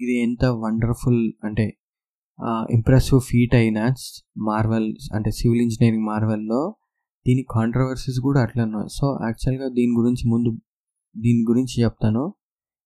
ఇది 0.01 0.21
ఎంత 0.21 0.45
వండర్ఫుల్ 0.45 1.33
అంటే 1.43 1.77
ఇంప్రెసివ్ 2.71 3.21
ఫీట్ 3.21 3.55
అయిన 3.55 3.79
మార్వెల్ 4.37 4.89
అంటే 5.13 5.31
సివిల్ 5.31 5.61
ఇంజనీరింగ్ 5.61 6.05
మార్వెల్లో 6.05 6.75
దీని 7.27 7.45
కాంట్రవర్సీస్ 7.51 8.19
కూడా 8.19 8.41
అట్లా 8.41 8.63
ఉన్నాయి 8.63 8.87
సో 8.89 9.19
యాక్చువల్గా 9.23 9.67
దీని 9.69 9.91
గురించి 9.91 10.29
ముందు 10.29 10.49
దీని 11.15 11.41
గురించి 11.49 11.83
చెప్తాను. 11.83 12.33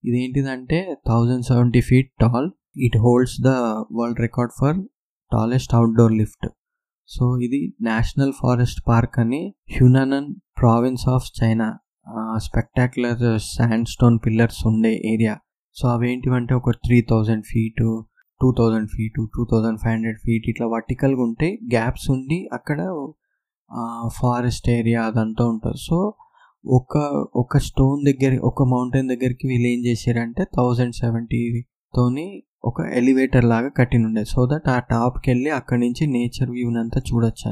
ఇదేంటిదంటే 0.04 0.96
thousand 1.08 1.46
seventy 1.46 1.82
feet 1.82 2.12
tall. 2.22 2.50
It 2.76 2.98
holds 2.98 3.42
the 3.42 3.52
world 3.92 4.20
record 4.20 4.54
for 4.60 4.78
tallest 5.32 5.74
outdoor 5.74 6.12
lift 6.12 6.48
so 7.10 7.38
ఇది 7.38 7.74
నేషనల్ 7.82 8.34
ఫారెస్ట్ 8.42 8.82
పార్క్ 8.88 9.20
అని 9.20 9.56
Hunan 9.72 10.36
province 10.60 11.08
of 11.10 11.44
China 11.44 11.68
spectacular 12.38 13.40
sandstone 13.88 14.20
pillars 14.26 14.68
ఉండే 14.68 15.02
ఏరియా 15.14 15.36
సో 15.76 15.88
అవేంటివంటే 15.88 16.54
ఒక 16.54 16.72
three 16.72 17.02
thousand 17.10 17.46
feet 17.46 17.90
two 18.42 18.54
thousand 18.58 18.90
feet 18.90 19.30
two 19.36 19.48
thousand 19.52 19.80
five 19.80 19.94
hundred 19.94 20.18
feet 20.18 20.50
ఇట్లా 20.50 20.68
వర్టికల్గా 20.68 21.22
ఉంటే 21.22 21.60
gaps 21.74 22.12
ఉండి 22.12 22.50
అక్కడ 22.54 22.80
ఫారెస్ట్ 24.20 24.70
ఏరియా 24.70 25.02
అదంతా 25.02 25.46
ఉంటుంది. 25.46 25.78
సో 25.88 26.14
ఒక 26.66 26.96
ఒక 27.36 27.58
స్టోన్ 27.58 28.06
దగ్గర 28.06 28.40
ఒక 28.44 28.64
మౌంటైన్ 28.64 29.08
దగ్గరికి 29.08 29.48
వీళ్ళు 29.48 29.68
ఏం 29.68 29.80
చేశారంటే 29.86 30.44
థౌజండ్ 30.58 30.96
సెవెంటీతోని 30.96 32.44
ఒక 32.64 32.82
ఎలివేటర్ 33.00 33.46
లాగా 33.52 33.70
కట్టినుండే. 33.78 34.24
సో 34.34 34.42
దట్ 34.52 34.68
ఆ 34.76 34.78
టాప్కి 34.92 35.28
వెళ్ళి 35.32 35.50
అక్కడి 35.60 35.82
నుంచి 35.82 36.04
నేచర్ 36.16 36.50
వ్యూని 36.56 36.80
అంతా 36.80 37.00
చూడొచ్చు. 37.10 37.52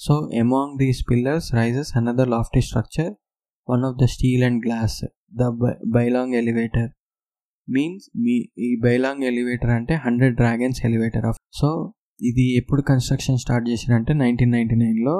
So 0.00 0.14
among 0.42 0.74
these 0.82 1.00
pillars 1.10 1.48
rises 1.54 1.92
another 1.98 2.30
lofty 2.34 2.60
structure 2.68 3.12
one 3.68 3.84
of 3.88 3.96
the 4.02 4.06
steel 4.14 4.44
and 4.48 4.60
glass 4.66 4.98
the 5.40 5.48
Bailong 5.96 6.34
elevator 6.34 6.90
means 7.68 8.06
మీ 8.24 8.34
ఈ 8.68 8.70
బైలాంగ్ 8.84 9.24
ఎలివేటర్ 9.24 9.72
అంటే 9.78 9.94
hundred 10.04 10.34
dragons 10.36 10.80
elevator 10.86 11.26
of 11.26 11.38
so 11.60 11.68
ఇది 12.20 12.44
ఎప్పుడు 12.60 12.82
కన్స్ట్రక్షన్ 12.82 13.38
స్టార్ట్ 13.38 13.66
చేశారంటే 13.68 14.12
నైన్టీన్ 14.14 14.52
నైన్టీ 14.52 14.76
నైన్లో 14.76 15.14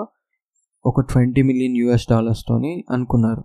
ఒక 0.84 1.00
ట్వంటీ 1.12 1.42
మిలియన్ 1.42 1.76
యూఎస్ 1.76 2.06
డాలర్స్తోని 2.10 2.72
అనుకున్నారు. 2.90 3.42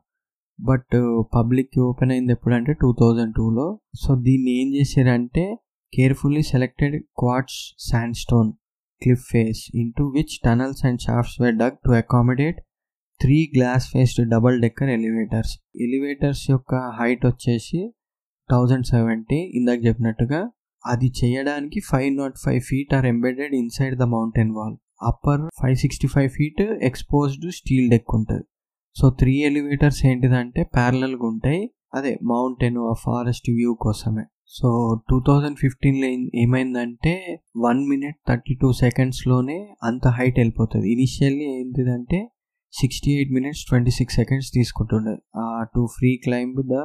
but 0.60 0.96
పబ్లిక్కి 1.36 1.80
open 1.80 2.12
అయింది 2.12 2.32
ఎప్పుడంటే 2.32 2.74
టూ 2.74 2.90
థౌజండ్ 3.02 3.34
టూలో 3.36 3.66
సో 3.96 4.12
దీన్ని 4.28 4.52
ఏం 4.62 4.70
చేశారంటే 4.76 5.44
carefully 5.94 6.42
selected 6.42 6.96
quartz 7.22 7.56
sandstone 7.90 8.50
cliff 9.02 9.22
face 9.32 9.32
face 9.32 9.62
into 9.76 10.04
tunnels 10.46 10.80
and 10.90 11.00
and 11.10 11.30
were 11.42 11.54
dug 11.62 11.74
to 11.74 11.90
to 11.90 11.92
accommodate 11.92 12.60
three 13.22 13.52
glass 13.56 13.86
faced 13.94 14.30
double 14.30 14.62
decker 14.62 14.90
elevators 14.90 15.54
elevators 15.76 16.50
యొక్క 16.50 16.76
height 17.00 17.26
వచ్చేసి 17.26 17.80
థౌజండ్ 18.52 18.86
సెవెంటీ 18.86 19.40
ఇందాక 19.60 19.80
చెప్పినట్టుగా 19.86 20.42
అది 20.84 21.08
చేయడానికి 21.20 21.80
five 21.80 22.18
nought 22.18 22.38
five 22.46 22.62
feet 22.62 22.94
are 22.94 23.06
embedded 23.06 23.56
inside 23.56 23.96
the 24.00 24.02
mountain 24.02 24.52
wall 24.52 24.78
upper 25.02 25.42
five 25.62 25.76
sixty 25.76 26.08
five 26.08 26.30
feet 26.30 26.62
exposed 26.62 27.52
steel 27.52 27.90
deck 27.90 28.16
ఉంటుంది. 28.16 28.46
So 28.96 29.10
three 29.10 29.34
elevators 29.50 30.06
ఏంటిదంటే 30.06 30.64
ప్యారలల్గా 30.76 31.26
ఉంటాయి. 31.28 31.74
అదే 31.94 32.20
మౌంటైన్ 32.24 32.78
ఆ 32.78 32.94
ఫారెస్ట్ 33.06 33.50
వ్యూ 33.50 33.74
కోసమే. 33.74 34.26
సో 34.52 34.68
టూ 35.10 35.18
థౌజండ్ 35.28 35.58
ఫిఫ్టీన్లో 35.58 36.08
ఏమైందంటే 36.36 37.14
వన్ 37.58 37.82
మినిట్ 37.88 38.18
థర్టీ 38.28 38.54
టూ 38.62 38.74
సెకండ్స్లోనే 38.74 39.58
అంత 39.84 40.08
హైట్ 40.08 40.38
వెళ్ళిపోతుంది. 40.40 40.88
ఇనిషియల్లీ 40.92 41.48
ఏంటిదంటే 41.60 42.20
sixty 42.74 43.12
eight 43.12 43.32
minutes 43.32 43.66
twenty 43.66 43.92
six 43.92 44.16
seconds 44.16 44.50
తీసుకుంటుండే 44.54 45.14
to 45.76 45.84
free 45.98 46.12
climb 46.24 46.62
the 46.68 46.78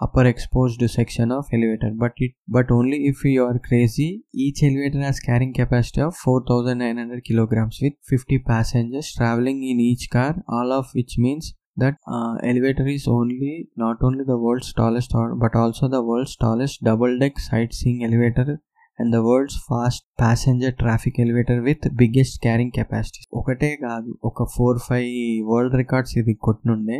upper 0.00 0.26
exposed 0.26 0.84
section 0.90 1.32
of 1.32 1.50
elevator 1.54 1.94
but 1.94 2.16
it 2.22 2.34
but 2.50 2.70
only 2.72 2.98
if 3.10 3.20
you 3.26 3.42
are 3.46 3.58
crazy 3.58 4.08
each 4.34 4.62
elevator 4.64 5.00
has 5.00 5.20
carrying 5.20 5.54
capacity 5.54 6.00
of 6.00 6.16
four 6.24 6.42
thousand 6.48 6.80
nine 6.82 6.98
hundred 6.98 7.22
kilograms 7.22 7.78
with 7.82 7.98
fifty 8.10 8.38
passengers 8.48 9.10
travelling 9.14 9.64
in 9.64 9.80
each 9.80 10.06
car 10.12 10.38
all 10.50 10.72
of 10.72 10.90
which 10.94 11.16
means 11.18 11.50
that 11.76 11.94
uh, 12.06 12.34
elevator 12.50 12.86
is 12.86 13.06
only 13.08 13.52
not 13.76 13.96
only 14.02 14.24
the 14.24 14.38
world's 14.44 14.72
tallest 14.72 15.12
but 15.42 15.54
also 15.54 15.88
the 15.88 16.02
world's 16.02 16.36
tallest 16.36 16.82
double 16.90 17.14
deck 17.24 17.38
sightseeing 17.50 18.00
elevator 18.08 18.50
and 18.98 19.10
the 19.14 19.18
world's 19.26 19.56
fast 19.68 20.04
passenger 20.20 20.74
traffic 20.80 21.18
elevator 21.20 21.60
with 21.68 21.84
biggest 22.00 22.36
carrying 22.42 22.74
capacity 22.78 23.20
ఒకటే 23.38 23.70
కాదు 23.76 24.10
ఒక 24.24 24.46
four 24.54 24.78
five 24.88 25.08
world 25.50 25.76
records 25.80 26.14
ఇది 26.20 26.34
కొట్టినుండే. 26.46 26.98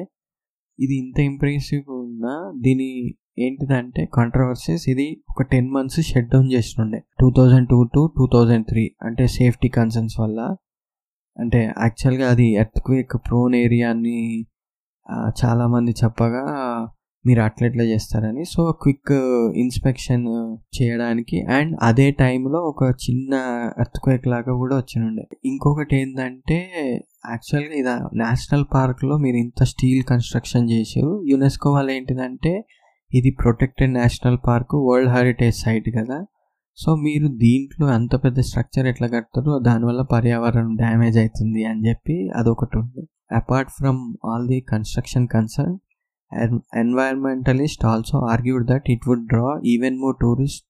ఇది 0.79 0.95
ఇంత 1.03 1.19
impressive 1.31 1.85
ఉన్నా 1.97 2.35
దీని 2.65 2.89
ఏంటిదంటే 3.39 4.03
controversies 4.15 4.89
ఇది 4.93 5.07
ఒక 5.31 5.43
టెన్ 5.53 5.69
మంత్స్ 5.71 6.01
షట్ 6.11 6.31
డౌన్ 6.35 6.49
చేస్తుండే 6.53 7.01
two 7.21 7.29
thousand 7.39 7.69
two 7.69 7.79
to 7.95 8.03
two 8.17 8.27
thousand 8.35 8.67
three 8.71 8.85
అంటే 9.03 9.27
సేఫ్టీ 9.27 9.69
కన్సర్న్స్ 9.79 10.17
వల్ల. 10.21 10.41
అంటే 11.37 11.61
యాక్చువల్గా 11.85 12.27
అది 12.31 12.49
ఎర్త్క్వేక్ 12.63 13.15
ప్రోన్ 13.29 13.55
ఏరియాని 13.65 14.19
చాలామంది 15.11 15.95
చెప్పగా 16.05 16.43
మీరు 17.27 17.41
అట్లెట్లా 17.41 17.85
చేస్తారని. 17.85 18.45
సో 18.45 18.73
క్విక్ 18.73 19.13
ఇన్స్పెక్షన్ 19.57 20.57
చేయడానికి 20.77 21.41
అండ్ 21.43 21.77
అదే 21.83 22.11
టైంలో 22.11 22.59
ఒక 22.59 22.83
చిన్న 22.85 23.35
ఎర్త్క్వేక్ 23.81 24.27
లాగా 24.29 24.53
కూడా 24.57 24.77
వచ్చినుండే 24.77 25.29
ఇంకొకటి 25.45 25.97
ఏంటంటే 25.97 26.59
యాక్చువల్గా 27.31 27.75
ఇది 27.75 28.19
నేషనల్ 28.19 28.65
పార్క్లో 28.75 29.17
మీరు 29.17 29.37
ఇంత 29.37 29.63
స్టీల్ 29.65 30.03
కన్స్ట్రక్షన్ 30.05 30.71
చేసారు 30.71 31.23
యునెస్కో 31.29 31.73
వాళ్ళు 31.73 31.93
ఏంటిదంటే 31.93 32.65
ఇది 33.15 33.31
protected 33.31 33.93
national 33.93 34.39
park 34.47 34.75
world 34.75 35.13
heritage 35.13 35.57
site 35.57 35.89
కదా. 36.01 36.25
సో 36.79 36.91
మీరు 36.97 37.27
దీంట్లో 37.43 37.87
ఎంత 37.95 38.15
పెద్ద 38.25 38.41
స్ట్రక్చర్ 38.41 38.87
ఎట్లా 38.87 39.07
కడతారో 39.07 39.59
దానివల్ల 39.61 40.03
పర్యావరణం 40.13 40.71
డ్యామేజ్ 40.77 41.19
అవుతుంది 41.19 41.63
అని 41.65 41.83
చెప్పి 41.89 42.17
అదొకటి 42.31 42.77
ఉంది. 42.79 43.03
Apart 43.33 43.71
from 43.71 44.01
all 44.25 44.47
the 44.49 44.61
construction 44.73 45.27
concern 45.29 45.75
environmentalist 46.83 47.83
also 47.85 48.19
argued 48.33 48.65
that 48.69 48.87
it 48.91 49.07
would 49.09 49.27
draw 49.27 49.49
even 49.75 49.97
more 49.99 50.17
tourist 50.21 50.65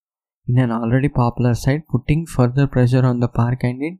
in 0.47 0.59
an 0.59 0.73
already 0.73 1.11
popular 1.19 1.59
side 1.65 1.83
putting 1.95 2.27
further 2.27 2.71
pressure 2.73 3.07
on 3.07 3.21
the 3.21 3.29
park 3.37 3.65
and 3.65 3.83
it 3.83 3.99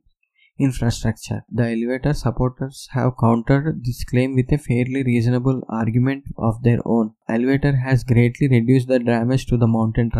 infrastructure 0.59 1.41
the 1.55 1.67
elevator 1.75 2.17
supporters 2.23 2.81
have 2.93 3.11
countered 3.19 3.69
this 3.79 4.03
claim 4.09 4.33
with 4.35 4.53
a 4.53 4.59
fairly 4.67 5.01
reasonable 5.03 5.59
argument 5.79 6.27
of 6.49 6.59
their 6.61 6.81
own 6.87 7.09
elevator 7.29 7.77
has 7.85 8.03
greatly 8.11 8.47
reduce 8.47 8.87
the 8.87 8.99
damage 9.05 9.45
to 9.49 9.55
the 9.55 9.69
mountain 9.71 10.11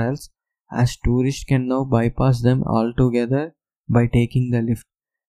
as 0.74 0.98
tourists 0.98 1.44
can 1.44 1.68
now 1.68 1.84
bypass 1.84 2.42
them 2.42 2.64
altogether 2.64 3.56
by 3.90 4.08
taking 4.08 4.52
the 4.52 4.62
lift. 4.62 4.86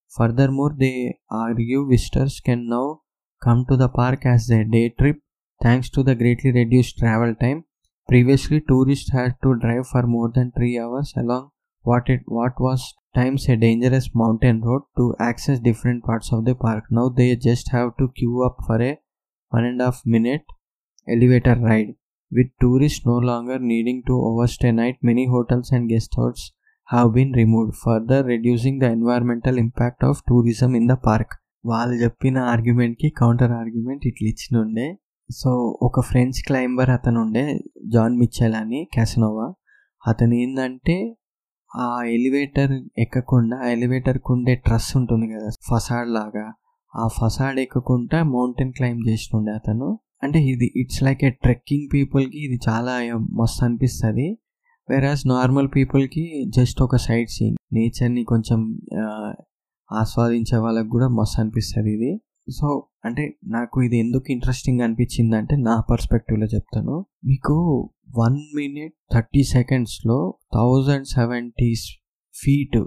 Furthermore, 0.08 0.74
they 0.78 1.18
argue 1.30 1.88
visitors 1.88 2.40
can 2.40 2.68
now 2.68 3.02
come 3.42 3.64
to 3.68 3.76
the 3.76 3.88
park 3.88 4.24
as 4.24 4.48
a 4.50 4.64
day 4.64 4.88
trip 4.88 5.18
thanks 5.62 5.90
to 5.90 6.02
the 6.02 6.14
greatly 6.14 6.52
reduced 6.52 6.98
travel 6.98 7.34
time. 7.34 7.64
Previously, 8.08 8.60
tourists 8.60 9.12
had 9.12 9.34
to 9.42 9.56
drive 9.56 9.86
for 9.88 10.02
more 10.02 10.30
than 10.34 10.52
three 10.52 10.78
hours 10.78 11.12
along 11.16 11.50
what 11.82 12.08
it 12.08 12.20
what 12.26 12.58
was 12.58 12.94
times 13.14 13.48
a 13.48 13.56
dangerous 13.56 14.08
mountain 14.14 14.60
road 14.62 14.82
to 14.96 15.14
access 15.18 15.58
different 15.58 16.04
parts 16.04 16.32
of 16.32 16.44
the 16.44 16.54
park. 16.54 16.84
Now 16.90 17.08
they 17.08 17.36
just 17.36 17.70
have 17.70 17.96
to 17.98 18.08
queue 18.16 18.42
up 18.42 18.58
for 18.66 18.80
a 18.82 18.98
one 19.50 19.64
and 19.64 19.80
a 19.80 19.84
half 19.84 20.02
minute 20.04 20.42
elevator 21.08 21.54
ride. 21.54 21.94
With 22.34 22.50
tourists 22.60 23.06
no 23.06 23.16
longer 23.20 23.58
needing 23.60 24.02
to 24.06 24.14
overstay 24.20 24.72
night, 24.72 24.96
many 25.02 25.26
hotels 25.26 25.70
and 25.70 25.88
guest 25.88 26.12
houses 26.16 26.44
have 26.88 27.14
been 27.14 27.30
removed, 27.32 27.74
further 27.76 28.20
reducing 28.24 28.78
the 28.78 28.90
environmental 28.90 29.56
impact 29.58 30.02
of 30.02 30.22
tourism 30.28 30.74
in 30.74 30.86
the 30.86 30.98
park. 31.08 31.30
వాళ్ళు 31.66 31.94
చెప్పిన 31.96 32.38
ఆర్గ్యుమెంట్కి 32.52 33.08
counter 33.10 33.52
argument 33.52 34.02
ఇట్లా 34.06 34.26
ఇచ్చినుండే 34.28 34.88
so 35.30 35.50
ఒక 35.82 36.00
French 36.00 36.40
climber 36.42 36.90
అతను 36.90 37.18
ఉండే 37.20 37.44
John 37.92 38.16
Mitchell 38.22 38.56
అని 38.62 38.80
క్యాసినోవా 38.94 39.46
అతను 40.04 40.34
ఏంటంటే 40.34 40.96
ఆ 41.70 41.86
ఎలివేటర్ 42.16 42.74
ఎక్కకుండా 43.04 43.56
ఆ 43.64 43.70
ఎలివేటర్కి 43.76 44.30
ఉండే 44.36 44.54
ట్రస్ 44.66 44.90
ఉంటుంది 45.00 45.28
కదా 45.34 45.48
ఫసాడ్ 45.68 46.10
లాగా 46.18 46.46
ఆ 46.94 47.06
ఫసాడ్ 47.18 47.60
ఎక్కకుండా 47.66 48.18
మౌంటైన్ 48.34 48.74
క్లైంబ్ 48.80 49.02
చేస్తుండే 49.10 49.52
అతను 49.60 49.88
అంటే 50.24 50.38
ఇది 50.52 50.66
ఇట్స్ 50.80 51.02
లైక్ 51.06 51.22
ఏ 51.28 51.30
ట్రెక్కింగ్ 51.44 51.86
పీపుల్కి 51.94 52.38
ఇది 52.46 52.56
చాలా 52.68 52.92
మస్తు 53.40 53.62
అనిపిస్తుంది. 53.66 54.26
వేరాస్ 54.88 55.24
నార్మల్ 55.34 55.68
పీపుల్కి 55.76 56.24
జస్ట్ 56.56 56.80
ఒక 56.86 56.96
సైడ్ 57.06 57.30
సీన్ 57.36 57.56
నేచర్ని 57.76 58.22
కొంచెం 58.32 58.60
ఆస్వాదించే 59.90 60.58
వాళ్ళకి 60.64 60.90
కూడా 60.94 61.08
మస్తు 61.18 61.38
అనిపిస్తుంది 61.42 61.92
ఇది. 61.96 62.12
సో 62.58 62.68
అంటే 63.06 63.24
నాకు 63.56 63.76
ఇది 63.86 63.96
ఎందుకు 64.04 64.26
ఇంట్రెస్టింగ్ 64.32 64.80
అనిపించింది 64.86 65.36
అంటే 65.40 65.54
నా 65.68 65.74
పర్స్పెక్టివ్లో 65.90 66.46
చెప్తాను. 66.54 66.94
మీకు 67.30 67.56
వన్ 68.18 68.38
మినిట్ 68.58 68.94
థర్టీ 69.14 69.42
సెకండ్స్లో 69.56 70.18
థౌజండ్ 70.54 71.08
సెవెంటీ 71.16 71.70
ఫీట్ 72.34 72.80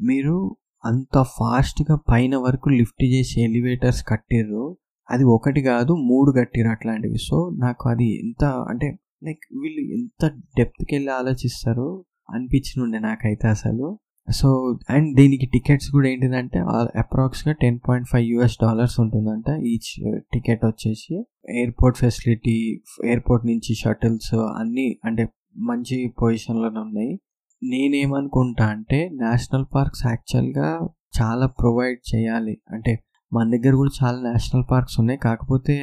మీరు 0.00 0.36
అంత 0.84 1.16
ఫాస్ట్గా 1.36 1.96
పైన 2.10 2.34
వరకు 2.46 2.68
లిఫ్ట్ 2.78 3.04
చేసి 3.12 3.36
ఎలివేటర్స్ 3.48 4.02
కట్టిర్రు. 4.10 4.64
అది 5.10 5.24
ఒకటి 5.24 5.62
కాదు 5.62 5.92
మూడు 5.92 6.30
కట్టిర్రు 6.32 6.70
అట్లాంటివి. 6.72 7.18
సో 7.28 7.50
నాకు 7.58 7.88
అది 7.88 8.06
ఎంత 8.26 8.44
అంటే 8.44 8.98
లైక్ 9.24 9.44
వీళ్ళు 9.62 9.80
ఎంత 9.96 10.32
డెప్త్కి 10.56 10.94
వెళ్ళి 10.94 11.12
ఆలోచిస్తారు 11.12 12.04
అనిపించినుండే 12.30 12.98
నాకైతే 12.98 13.48
అసలు. 13.48 13.98
సో 14.30 14.78
అండ్ 14.90 15.16
దీనికి 15.16 15.46
టికెట్స్ 15.46 15.90
కూడా 15.90 16.08
ఏంటిదంటే 16.08 16.58
అప్రాక్స్గా 16.98 17.54
ten 17.54 17.78
point 17.88 18.08
five 18.08 18.26
US 18.26 18.58
dollars 18.62 19.00
ఉంటుందంట 19.00 19.48
ఈచ్ 19.62 20.20
టికెట్ 20.32 20.64
వచ్చేసి. 20.64 21.14
ఎయిర్పోర్ట్ 21.48 21.98
ఫెసిలిటీ 21.98 22.82
ఎయిర్పోర్ట్ 23.04 23.46
నుంచి 23.46 23.74
షటిల్స్ 23.74 24.34
అన్నీ 24.34 24.98
అంటే 25.04 25.28
మంచి 25.56 26.14
పొజిషన్లోనే 26.22 26.80
ఉన్నాయి. 26.80 27.20
నేనేమనుకుంటా 27.62 28.66
అంటే 28.66 29.08
నేషనల్ 29.12 29.66
పార్క్స్ 29.74 30.06
యాక్చువల్గా 30.06 30.88
చాలా 31.20 31.46
ప్రొవైడ్ 31.46 32.14
చేయాలి. 32.14 32.60
అంటే 32.70 32.92
మన 33.34 33.46
దగ్గర 33.50 33.74
కూడా 33.74 33.90
చాలా 34.02 34.18
నేషనల్ 34.30 34.64
పార్క్స్ 34.70 35.00
ఉన్నాయి. 35.00 35.18
కాకపోతే 35.18 35.74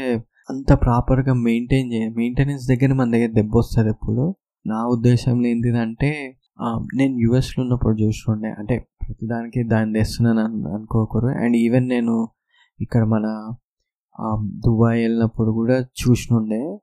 అంత 0.49 0.71
ప్రాపర్గా 0.73 1.33
మెయింటైన్ 1.33 1.93
చేయ 1.93 2.07
మెయింటెనెన్స్ 2.17 2.67
దగ్గర 2.67 2.93
మన 2.93 3.11
దగ్గర 3.11 3.31
దెబ్బ 3.31 3.55
వస్తుంది 3.57 3.89
ఎప్పుడు. 3.89 4.35
నా 4.67 4.79
ఉద్దేశంలో 4.87 5.47
ఏంటిదంటే 5.47 6.37
నేను 6.95 7.17
యుఎస్లో 7.19 7.61
ఉన్నప్పుడు 7.61 7.95
చూస్తుండే. 8.01 8.49
అంటే 8.59 8.75
ప్రతిదానికి 9.01 9.63
దాన్ని 9.63 9.99
తెస్తున్నాను 9.99 10.41
అనుకోకరు 10.75 11.27
అండ్ 11.27 11.57
ఈవెన్ 11.57 11.87
నేను 11.87 12.15
ఇక్కడ 12.81 13.03
మన 13.03 13.25
దుబాయ్ 14.65 15.01
వెళ్ళినప్పుడు 15.01 15.51
కూడా 15.51 15.77
చూసినుండే 16.01 16.77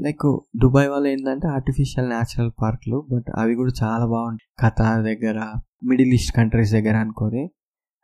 లైక్ 0.00 0.26
దుబాయ్ 0.62 0.88
వాళ్ళు 0.88 1.08
ఏంటంటే 1.08 1.48
ఆర్టిఫిషియల్ 1.48 2.08
న్యాచురల్ 2.08 2.50
పార్క్లు 2.62 2.98
బట్ 3.12 3.28
అవి 3.38 3.54
కూడా 3.54 3.72
చాలా 3.82 4.06
బాగుంటాయి. 4.06 4.46
ఖతార్ 4.62 5.02
దగ్గర 5.04 5.38
మిడిల్ 5.84 6.12
ఈస్ట్ 6.14 6.36
కంట్రీస్ 6.36 6.72
దగ్గర 6.72 6.96
అనుకోని. 6.96 7.50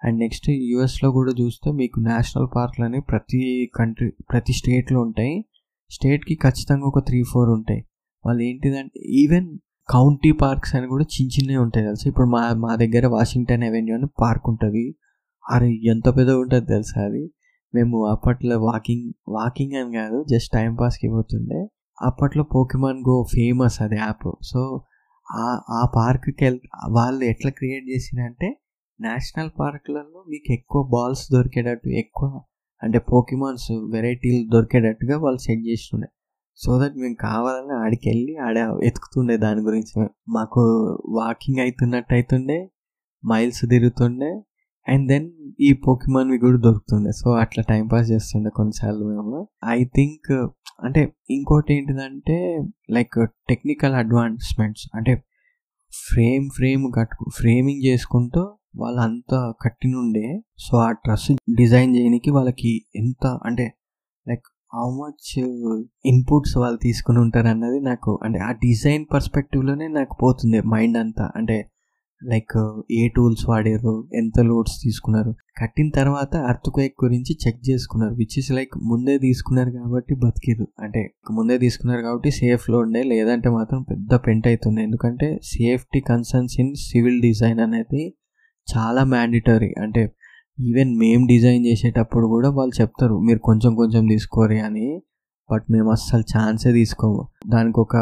అండ్ 0.04 0.18
నెక్స్ట్ 0.18 0.50
యూఎస్లో 0.50 1.11
కూడా 1.11 1.32
చూస్తే 1.40 1.72
మీకు 1.72 2.00
నేషనల్ 2.00 2.48
పార్క్లు 2.56 2.84
అనేవి 2.84 3.02
ప్రతి 3.11 3.70
కంట్రీ 3.74 4.11
ప్రతి 4.32 4.52
స్టేట్లో 4.52 5.00
ఉంటాయి. 5.00 5.44
స్టేట్కి 5.90 6.34
ఖచ్చితంగా 6.34 6.87
ఒక 6.87 7.06
త్రీ 7.06 7.22
ఫోర్ 7.22 7.48
ఉంటాయి. 7.50 7.84
వాళ్ళు 8.26 8.42
ఏంటిదంటే 8.42 9.00
ఈవెన్ 9.00 9.58
కౌంటీ 9.90 10.32
పార్క్స్ 10.32 10.74
అని 10.76 10.87
కూడా 10.87 11.04
చిన్న 11.04 11.30
చిన్నవి 11.38 11.56
ఉంటాయి 11.56 11.87
తెలుసా? 11.87 12.08
ఇప్పుడు 12.08 12.28
మా 12.28 12.52
మా 12.54 12.76
దగ్గర 12.76 13.06
వాషింగ్టన్ 13.06 13.64
అవెన్యూ 13.64 13.94
అని 13.94 14.06
పార్క్ 14.20 14.48
ఉంటుంది. 14.48 14.96
అరే 15.50 15.70
ఎంత 15.84 16.08
పెద్దగా 16.16 16.38
ఉంటుంది 16.38 16.66
తెలుసా 16.66 17.04
అది? 17.04 17.32
మేము 17.74 18.06
అప్పట్లో 18.06 18.58
వాకింగ్ 18.61 19.12
వాకింగ్ 19.28 19.72
అని 19.72 19.92
కాదు 19.96 20.24
జస్ట్ 20.30 20.52
టైం 20.52 20.74
పాస్కి 20.74 21.08
పోతుండే. 21.08 21.66
అప్పట్లో 22.02 22.44
పోకిమాన్ 22.44 23.00
గో 23.08 23.24
ఫేమస్ 23.34 23.82
అది 23.82 23.96
యాప్. 23.96 24.32
సో 24.42 24.82
ఆ 25.70 25.92
పార్క్కి 25.96 26.44
వెళ్ 26.44 26.58
వాళ్ళు 26.90 27.24
ఎట్లా 27.24 27.50
క్రియేట్ 27.50 27.84
చేసినంటే 27.88 28.61
నేషనల్ 29.00 29.50
పార్క్లలో 29.61 30.24
మీకు 30.28 30.52
ఎక్కువ 30.52 30.88
బాల్స్ 30.88 31.32
దొరికేటట్టు 31.32 31.88
ఎక్కువ 31.88 32.40
అంటే 32.82 32.98
పోకిమాన్స్ 32.98 33.72
వెరైటీలు 33.72 34.50
దొరికేటట్టుగా 34.50 35.18
వాళ్ళు 35.18 35.38
సెట్ 35.38 35.66
చేస్తుండే. 35.66 36.08
సో 36.56 36.78
దట్ 36.80 36.96
మేము 36.96 37.14
కావాలని 37.14 37.84
ఆడికి 37.84 38.08
వెళ్ళి 38.08 38.37
ఆడ 38.37 38.56
ఎతుకుతుండే 38.84 39.37
దాని 39.37 39.61
గురించి. 39.61 40.08
మాకు 40.28 40.61
వాకింగ్ 41.08 41.61
అవుతున్నట్టు 41.61 42.14
అవుతుండే 42.14 42.70
మైల్స్ 43.26 43.61
తిరుగుతుండే 43.70 44.42
అండ్ 44.88 45.08
దెన్ 45.08 45.30
ఈ 45.61 45.72
పోకిమాన్వి 45.72 46.38
కూడా 46.38 46.58
దొరుకుతుండే. 46.58 47.12
సో 47.12 47.30
అట్లా 47.32 47.64
టైంపాస్ 47.68 48.11
చేస్తుండే 48.11 48.50
కొన్నిసార్లు 48.50 49.04
మేము. 49.04 49.48
ఐ 49.64 49.84
థింక్ 49.84 50.32
అంటే 50.84 51.12
ఇంకోటి 51.30 51.74
ఏంటిదంటే 51.74 52.64
లైక్ 52.90 53.26
టెక్నికల్ 53.48 53.94
అడ్వాన్స్మెంట్స్. 53.94 54.88
అంటే 54.94 55.22
ఫ్రేమ్ 56.08 56.50
ఫ్రేమ్ 56.56 56.92
కట్టుకు 56.96 57.30
ఫ్రేమింగ్ 57.38 57.87
చేసుకుంటూ 57.87 58.58
వాళ్ళంతా 58.74 59.54
కట్టినుండే. 59.62 60.40
సో 60.59 60.76
ఆ 60.78 60.90
డ్రెస్ 60.92 61.33
డిజైన్ 61.33 61.96
చేయడానికి 61.96 62.31
వాళ్ళకి 62.31 62.87
ఎంత 62.96 63.26
అంటే 63.44 63.66
లైక్ 64.26 64.46
హౌ 64.74 64.87
మచ్ 64.90 65.31
ఇన్పుట్స్ 66.04 66.57
వాళ్ళు 66.57 66.78
తీసుకుని 66.83 67.18
ఉంటారు 67.18 67.46
అన్నది 67.46 67.81
నాకు 67.81 68.20
అంటే 68.24 68.38
ఆ 68.38 68.52
డిజైన్ 68.52 69.07
పర్స్పెక్టివ్లోనే 69.14 69.88
నాకు 69.88 70.16
పోతుంది 70.22 70.61
మైండ్ 70.61 70.96
అంతా. 70.96 71.33
అంటే 71.37 71.70
లైక్ 72.22 72.85
ఏ 72.90 73.09
టూల్స్ 73.09 73.48
వాడారు 73.48 74.09
ఎంత 74.14 74.40
లోడ్స్ 74.40 74.83
తీసుకున్నారు. 74.83 75.33
కట్టిన 75.61 75.88
తర్వాత 75.88 76.37
అర్త్ 76.37 76.70
క్వేక్ 76.70 76.94
గురించి 77.04 77.38
చెక్ 77.46 77.70
చేసుకున్నారు 77.70 78.14
విచ్ 78.14 78.38
ఇస్ 78.38 78.50
లైక్ 78.50 78.78
ముందే 78.78 79.18
తీసుకున్నారు 79.18 79.70
కాబట్టి 79.70 80.14
బతికిరు 80.14 80.66
అంటే 80.81 81.11
ముందే 81.31 81.59
తీసుకున్నారు 81.59 82.02
కాబట్టి 82.02 82.31
సేఫ్లో 82.31 82.78
ఉండే 82.78 83.02
లేదంటే 83.02 83.48
మాత్రం 83.48 83.83
పెద్ద 83.83 84.14
పెంట్ 84.14 84.46
అవుతుంది 84.46 84.83
ఎందుకంటే 84.83 85.38
safety 85.42 86.00
concerns 86.00 86.61
in 86.61 86.74
civil 86.74 87.20
design 87.20 87.61
అనేది 87.61 88.14
చాలా 88.76 89.04
మ్యాండిటరీ 89.04 89.72
అంటే 89.83 90.02
ఈవెన్ 90.61 90.92
మేము 90.98 91.26
డిజైన్ 91.26 91.66
చేసేటప్పుడు 91.66 92.26
కూడా 92.26 92.50
వాళ్ళు 92.50 92.81
చెప్తారు 92.81 93.16
మీరు 93.18 93.38
కొంచెం 93.38 93.74
కొంచెం 93.74 94.07
తీసుకోరి 94.07 94.61
అని. 94.61 94.87
బట్ 95.50 95.66
మేము 95.70 95.90
అస్సలు 95.90 96.24
ఛాన్సే 96.33 96.72
తీసుకోము. 96.72 97.20
దానికి 97.48 97.81
ఒక 97.81 97.96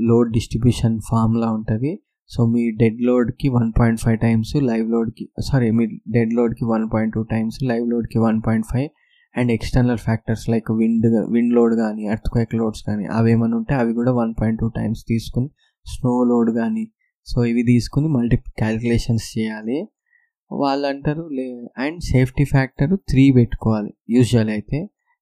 లోడ్ 0.00 0.30
డిస్ట్రిబ్యూషన్ 0.32 1.00
ఫార్ములా 1.10 1.48
ఉంటుంది. 1.50 1.92
సో 2.30 2.46
మీ 2.46 2.62
dead 2.70 3.00
లోడ్కి 3.00 3.48
one 3.48 3.72
point 3.78 4.00
five 4.00 4.18
times 4.18 4.56
live 4.70 4.86
లోడ్కి 4.90 5.24
sorry 5.48 5.70
మీ 5.70 5.84
dead 5.86 6.34
లోడ్కి 6.34 6.64
one 6.64 6.84
point 6.94 7.14
two 7.14 7.22
times 7.22 7.58
live 7.62 7.84
లోడ్కి 7.88 8.18
one 8.18 8.40
point 8.46 8.66
five 8.72 8.88
and 9.38 9.52
external 9.52 9.98
factors 9.98 10.44
like 10.48 10.68
wind 10.70 11.06
wind 11.34 11.54
load 11.54 11.74
కానీ 11.76 12.06
అర్త్క్వేక్ 12.06 12.54
లోడ్స్ 12.54 12.82
కానీ 12.82 13.04
అవి 13.06 13.30
ఏమైనా 13.32 13.56
ఉంటే 13.56 13.74
అవి 13.74 13.92
కూడా 13.92 14.12
వన్ 14.12 14.34
పాయింట్ 14.40 14.60
టూ 14.60 14.68
టైమ్స్ 14.68 15.02
తీసుకుని 15.08 15.48
స్నో 15.86 16.24
లోడ్ 16.24 16.50
కానీ 16.56 16.84
సో 17.26 17.44
ఇవి 17.44 17.62
తీసుకుని 17.62 18.08
మల్టీ 18.08 18.36
క్యాలిక్యులేషన్స్ 18.36 19.38
చేయాలి. 19.38 19.78
వాళ్ళు 20.50 20.86
అంటారు 20.86 21.24
లే 21.38 21.46
అండ్ 21.78 21.98
సేఫ్టీ 22.02 22.44
ఫ్యాక్టర్ 22.44 22.92
త్రీ 23.10 23.24
పెట్టుకోవాలి. 23.30 23.90
యూజువల్ 24.10 24.50
అయితే 24.56 24.78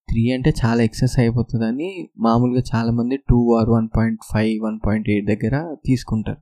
త్రీ 0.08 0.22
అంటే 0.32 0.50
చాలా 0.60 0.80
ఎక్సెస్ 0.82 1.16
అయిపోతుందని 1.18 1.88
మామూలుగా 2.26 2.62
చాలామంది 2.74 3.16
two 3.30 3.38
or 3.58 3.70
one 3.70 3.88
point 3.96 4.20
five 4.32 4.52
one 4.64 4.78
point 4.86 5.08
eight 5.10 5.26
దగ్గర 5.26 5.56
తీసుకుంటారు. 5.86 6.40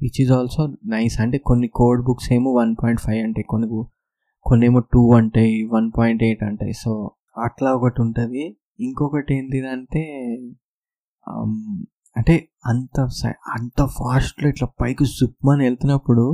విచ్ 0.00 0.20
ఈజ్ 0.22 0.32
ఆల్సో 0.32 0.62
నైస్ 0.94 1.16
అంటే 1.20 1.38
కొన్ని 1.48 1.68
కోడ్ 1.68 2.02
బుక్స్ 2.04 2.28
ఏమో 2.32 2.50
వన్ 2.54 2.74
పాయింట్ 2.82 3.02
ఫైవ్ 3.06 3.20
ఉంటాయి 3.28 3.46
కొన్ని 3.48 3.68
కొన్ని 4.46 4.66
ఏమో 4.66 4.80
టూ 4.92 5.02
అంటాయి 5.14 5.54
వన్ 5.72 5.88
పాయింట్ 5.98 6.22
ఎయిట్ 6.22 6.42
అంటాయి 6.42 6.74
సో 6.82 6.92
అట్లా 7.38 7.70
ఒకటి 7.74 8.00
ఉంటుంది. 8.02 8.44
ఇంకొకటి 8.80 9.32
ఏంటిదంటే 9.38 10.02
అంటే 12.16 12.34
అంత 12.66 13.00
అంత 13.56 13.80
ఫాస్ట్లో 13.98 14.46
ఇట్లా 14.48 14.68
పైకి 14.80 15.04
సుప్మని 15.18 15.62
వెళ్తున్నప్పుడు 15.64 16.24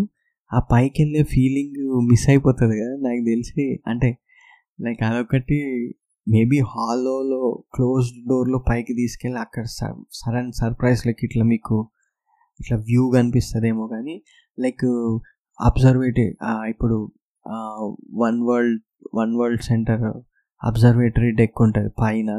ఆ 0.52 0.58
పైకి 0.72 1.02
వెళ్ళే 1.02 1.22
ఫీలింగ్ 1.22 1.78
మిస్ 2.08 2.28
అయిపోతుంది 2.28 2.74
కదా 2.80 2.94
నాకు 3.08 3.22
తెలిసి. 3.24 3.64
అంటే 3.86 4.10
లైక్ 4.80 5.02
అదొకటి 5.02 5.58
మేబీ 6.26 6.58
హాల్లో 6.60 7.16
క్లోజ్డ్ 7.74 8.28
డోర్లో 8.28 8.58
పైకి 8.70 8.94
తీసుకెళ్ళి 8.94 9.38
అక్కడ 9.40 9.64
సడన్ 10.12 10.52
సర్ప్రైజ్ 10.52 11.06
లైక్ 11.06 11.22
ఇట్లా 11.24 11.44
మీకు 11.44 11.76
ఇట్లా 12.60 12.76
వ్యూ 12.78 13.10
కనిపిస్తుందేమో 13.10 13.86
కానీ 13.86 14.16
లైక్ 14.60 14.86
అబ్జర్వేటరీ 15.60 16.28
ఇప్పుడు 16.68 17.12
one 18.14 18.38
world 18.42 18.82
one 19.14 19.36
world 19.36 19.62
center 19.62 20.04
observatory 20.62 21.30
deck 21.30 21.62
ఉంటుంది 21.62 21.90
పైన. 22.02 22.30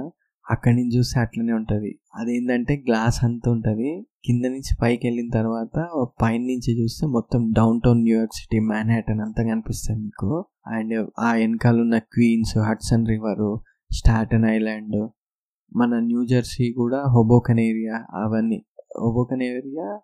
అక్కడి 0.52 0.76
నుంచి 0.76 0.98
చూస్తే 0.98 1.20
అట్లనే 1.20 1.54
ఉంటుంది. 1.54 2.00
అదేంటంటే 2.16 2.84
గ్లాస్ 2.88 3.24
అంతా 3.24 3.52
ఉంటుంది. 3.52 4.06
కింద 4.26 4.46
నుంచి 4.46 4.78
పైకి 4.82 5.08
వెళ్ళిన 5.08 5.30
తర్వాత 5.30 5.88
పైన 6.22 6.42
నుంచి 6.42 6.84
చూస్తే 6.84 7.08
మొత్తం 7.08 7.52
downtown 7.86 8.02
New York 8.02 8.34
city 8.34 8.60
Manhattan 8.60 9.22
అంతా 9.22 9.44
కనిపిస్తుంది 9.44 10.04
మీకు. 10.04 10.46
అండ్ 10.68 11.10
ఆ 11.20 11.34
వెనకాల 11.34 11.82
ఉన్న 11.82 11.98
Queens 11.98 12.58
Hudson 12.58 13.08
river 13.08 13.60
Staten 13.96 14.46
island 14.46 15.10
మన 15.76 16.00
న్యూ 16.00 16.26
జెర్సీ 16.26 16.74
కూడా 16.74 17.04
హోబోకన్ 17.04 17.60
ఏరియా 17.60 18.06
అవన్నీ. 18.14 18.66
హోబోకన్ 19.00 19.42
ఏరియా 19.42 20.00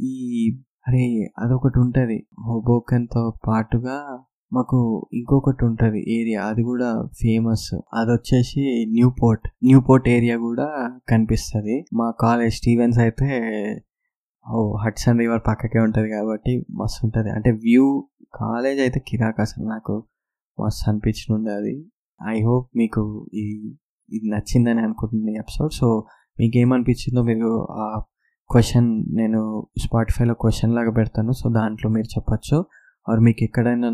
ఈ 0.00 0.14
అరే 0.88 1.30
అదొకటి 1.38 1.78
ఉంటుంది. 1.78 2.26
హోబోకన్తో 2.44 3.34
పాటుగా 3.48 4.24
మాకు 4.52 5.06
ఇంకొకటి 5.12 5.64
ఉంటుంది. 5.64 6.12
ఏరియా 6.12 6.44
అది 6.44 6.62
కూడా 6.62 7.08
ఫేమస్ 7.20 7.74
అది 7.74 8.10
వచ్చేసి 8.12 8.86
new 8.92 9.10
port 9.22 9.48
new 9.64 9.80
port 9.80 10.08
area 10.08 10.36
కూడా 10.36 10.98
కనిపిస్తుంది. 11.08 11.84
మా 11.94 12.10
కాలేజ్ 12.20 12.54
స్టీవెన్స్ 12.54 12.98
అయితే 12.98 13.28
ఓ 14.52 14.76
హడ్సన్ 14.76 15.18
రివర్ 15.18 15.40
పక్కకే 15.48 15.78
ఉంటుంది 15.78 16.08
కాబట్టి 16.10 16.64
మస్తు 16.70 17.06
ఉంటుంది 17.06 17.30
అంటే 17.30 17.50
వ్యూ 17.50 18.08
కాలేజ్ 18.34 18.80
అయితే 18.80 19.00
కిరాక్ 19.08 19.40
అసలు 19.40 19.64
నాకు. 19.68 20.04
మస్తు 20.60 20.90
అనిపించింది 20.90 21.50
అది. 21.50 21.86
ఐ 22.28 22.42
హోప్ 22.42 22.68
మీకు 22.76 23.26
ఈ 23.34 23.74
ఇది 24.12 24.28
నచ్చిందని 24.28 24.80
అనుకుంటుంది 24.80 25.34
ఎపిసోడ్ 25.36 25.72
సో 25.72 26.06
మీకు 26.40 26.58
ఏమనిపించిందో 26.58 27.22
మీరు 27.22 27.66
ఆ 27.70 28.02
క్వశ్చన్ 28.50 29.04
నేను 29.16 29.66
స్పాటిఫైలో 29.78 30.34
క్వశ్చన్ 30.34 30.74
లాగా 30.74 30.90
పెడతాను. 30.90 31.32
సో 31.32 31.50
దాంట్లో 31.50 31.90
మీరు 31.90 32.06
చెప్పచ్చు. 32.06 32.66
ఆర్ 33.08 33.20
మీకు 33.20 33.44
ఎక్కడైనా 33.44 33.88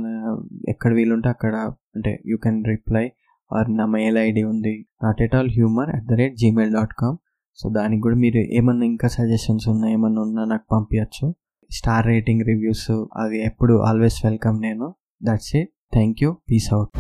ఎక్కడ 0.69 0.93
వీలుంటే 0.93 1.29
అక్కడ 1.29 1.55
అంటే 1.97 2.23
యూ 2.27 2.37
కెన్ 2.37 2.65
రిప్లై 2.65 3.13
ఆర్ 3.53 3.77
నా 3.77 3.87
మెయిల్ 3.87 4.19
ఐడి 4.19 4.43
ఉంది. 4.43 4.87
Not 5.03 5.23
at 5.23 5.35
all 5.35 5.51
humour 5.51 5.91
at 5.91 6.05
the 6.05 6.13
rate 6.13 6.37
Gmail 6.37 6.73
dot 6.73 6.95
com 6.99 7.19
so 7.59 7.69
దానికి 7.69 8.03
కూడా 8.03 8.17
మీరు 8.17 8.39
ఏమన్నా 8.39 8.85
ఇంకా 8.87 9.09
సజెషన్స్ 9.09 9.69
ఉన్నా 9.69 9.89
ఏమన్నా 9.89 10.23
ఉన్నా 10.23 10.45
నాకు 10.45 10.67
పంపించచ్చు 10.73 11.35
స్టార్ 11.71 12.07
రేటింగ్ 12.07 12.43
రివ్యూస్ 12.43 12.91
అవి 12.91 13.45
ఎప్పుడు 13.45 13.75
ఆల్వేస్ 13.83 14.27
వెల్కమ్ 14.27 14.61
నేను. 14.61 14.95
That's 15.23 15.57
it 15.57 15.71
thank 15.93 16.23
you 16.23 16.37
peace 16.51 16.73
out 16.73 16.91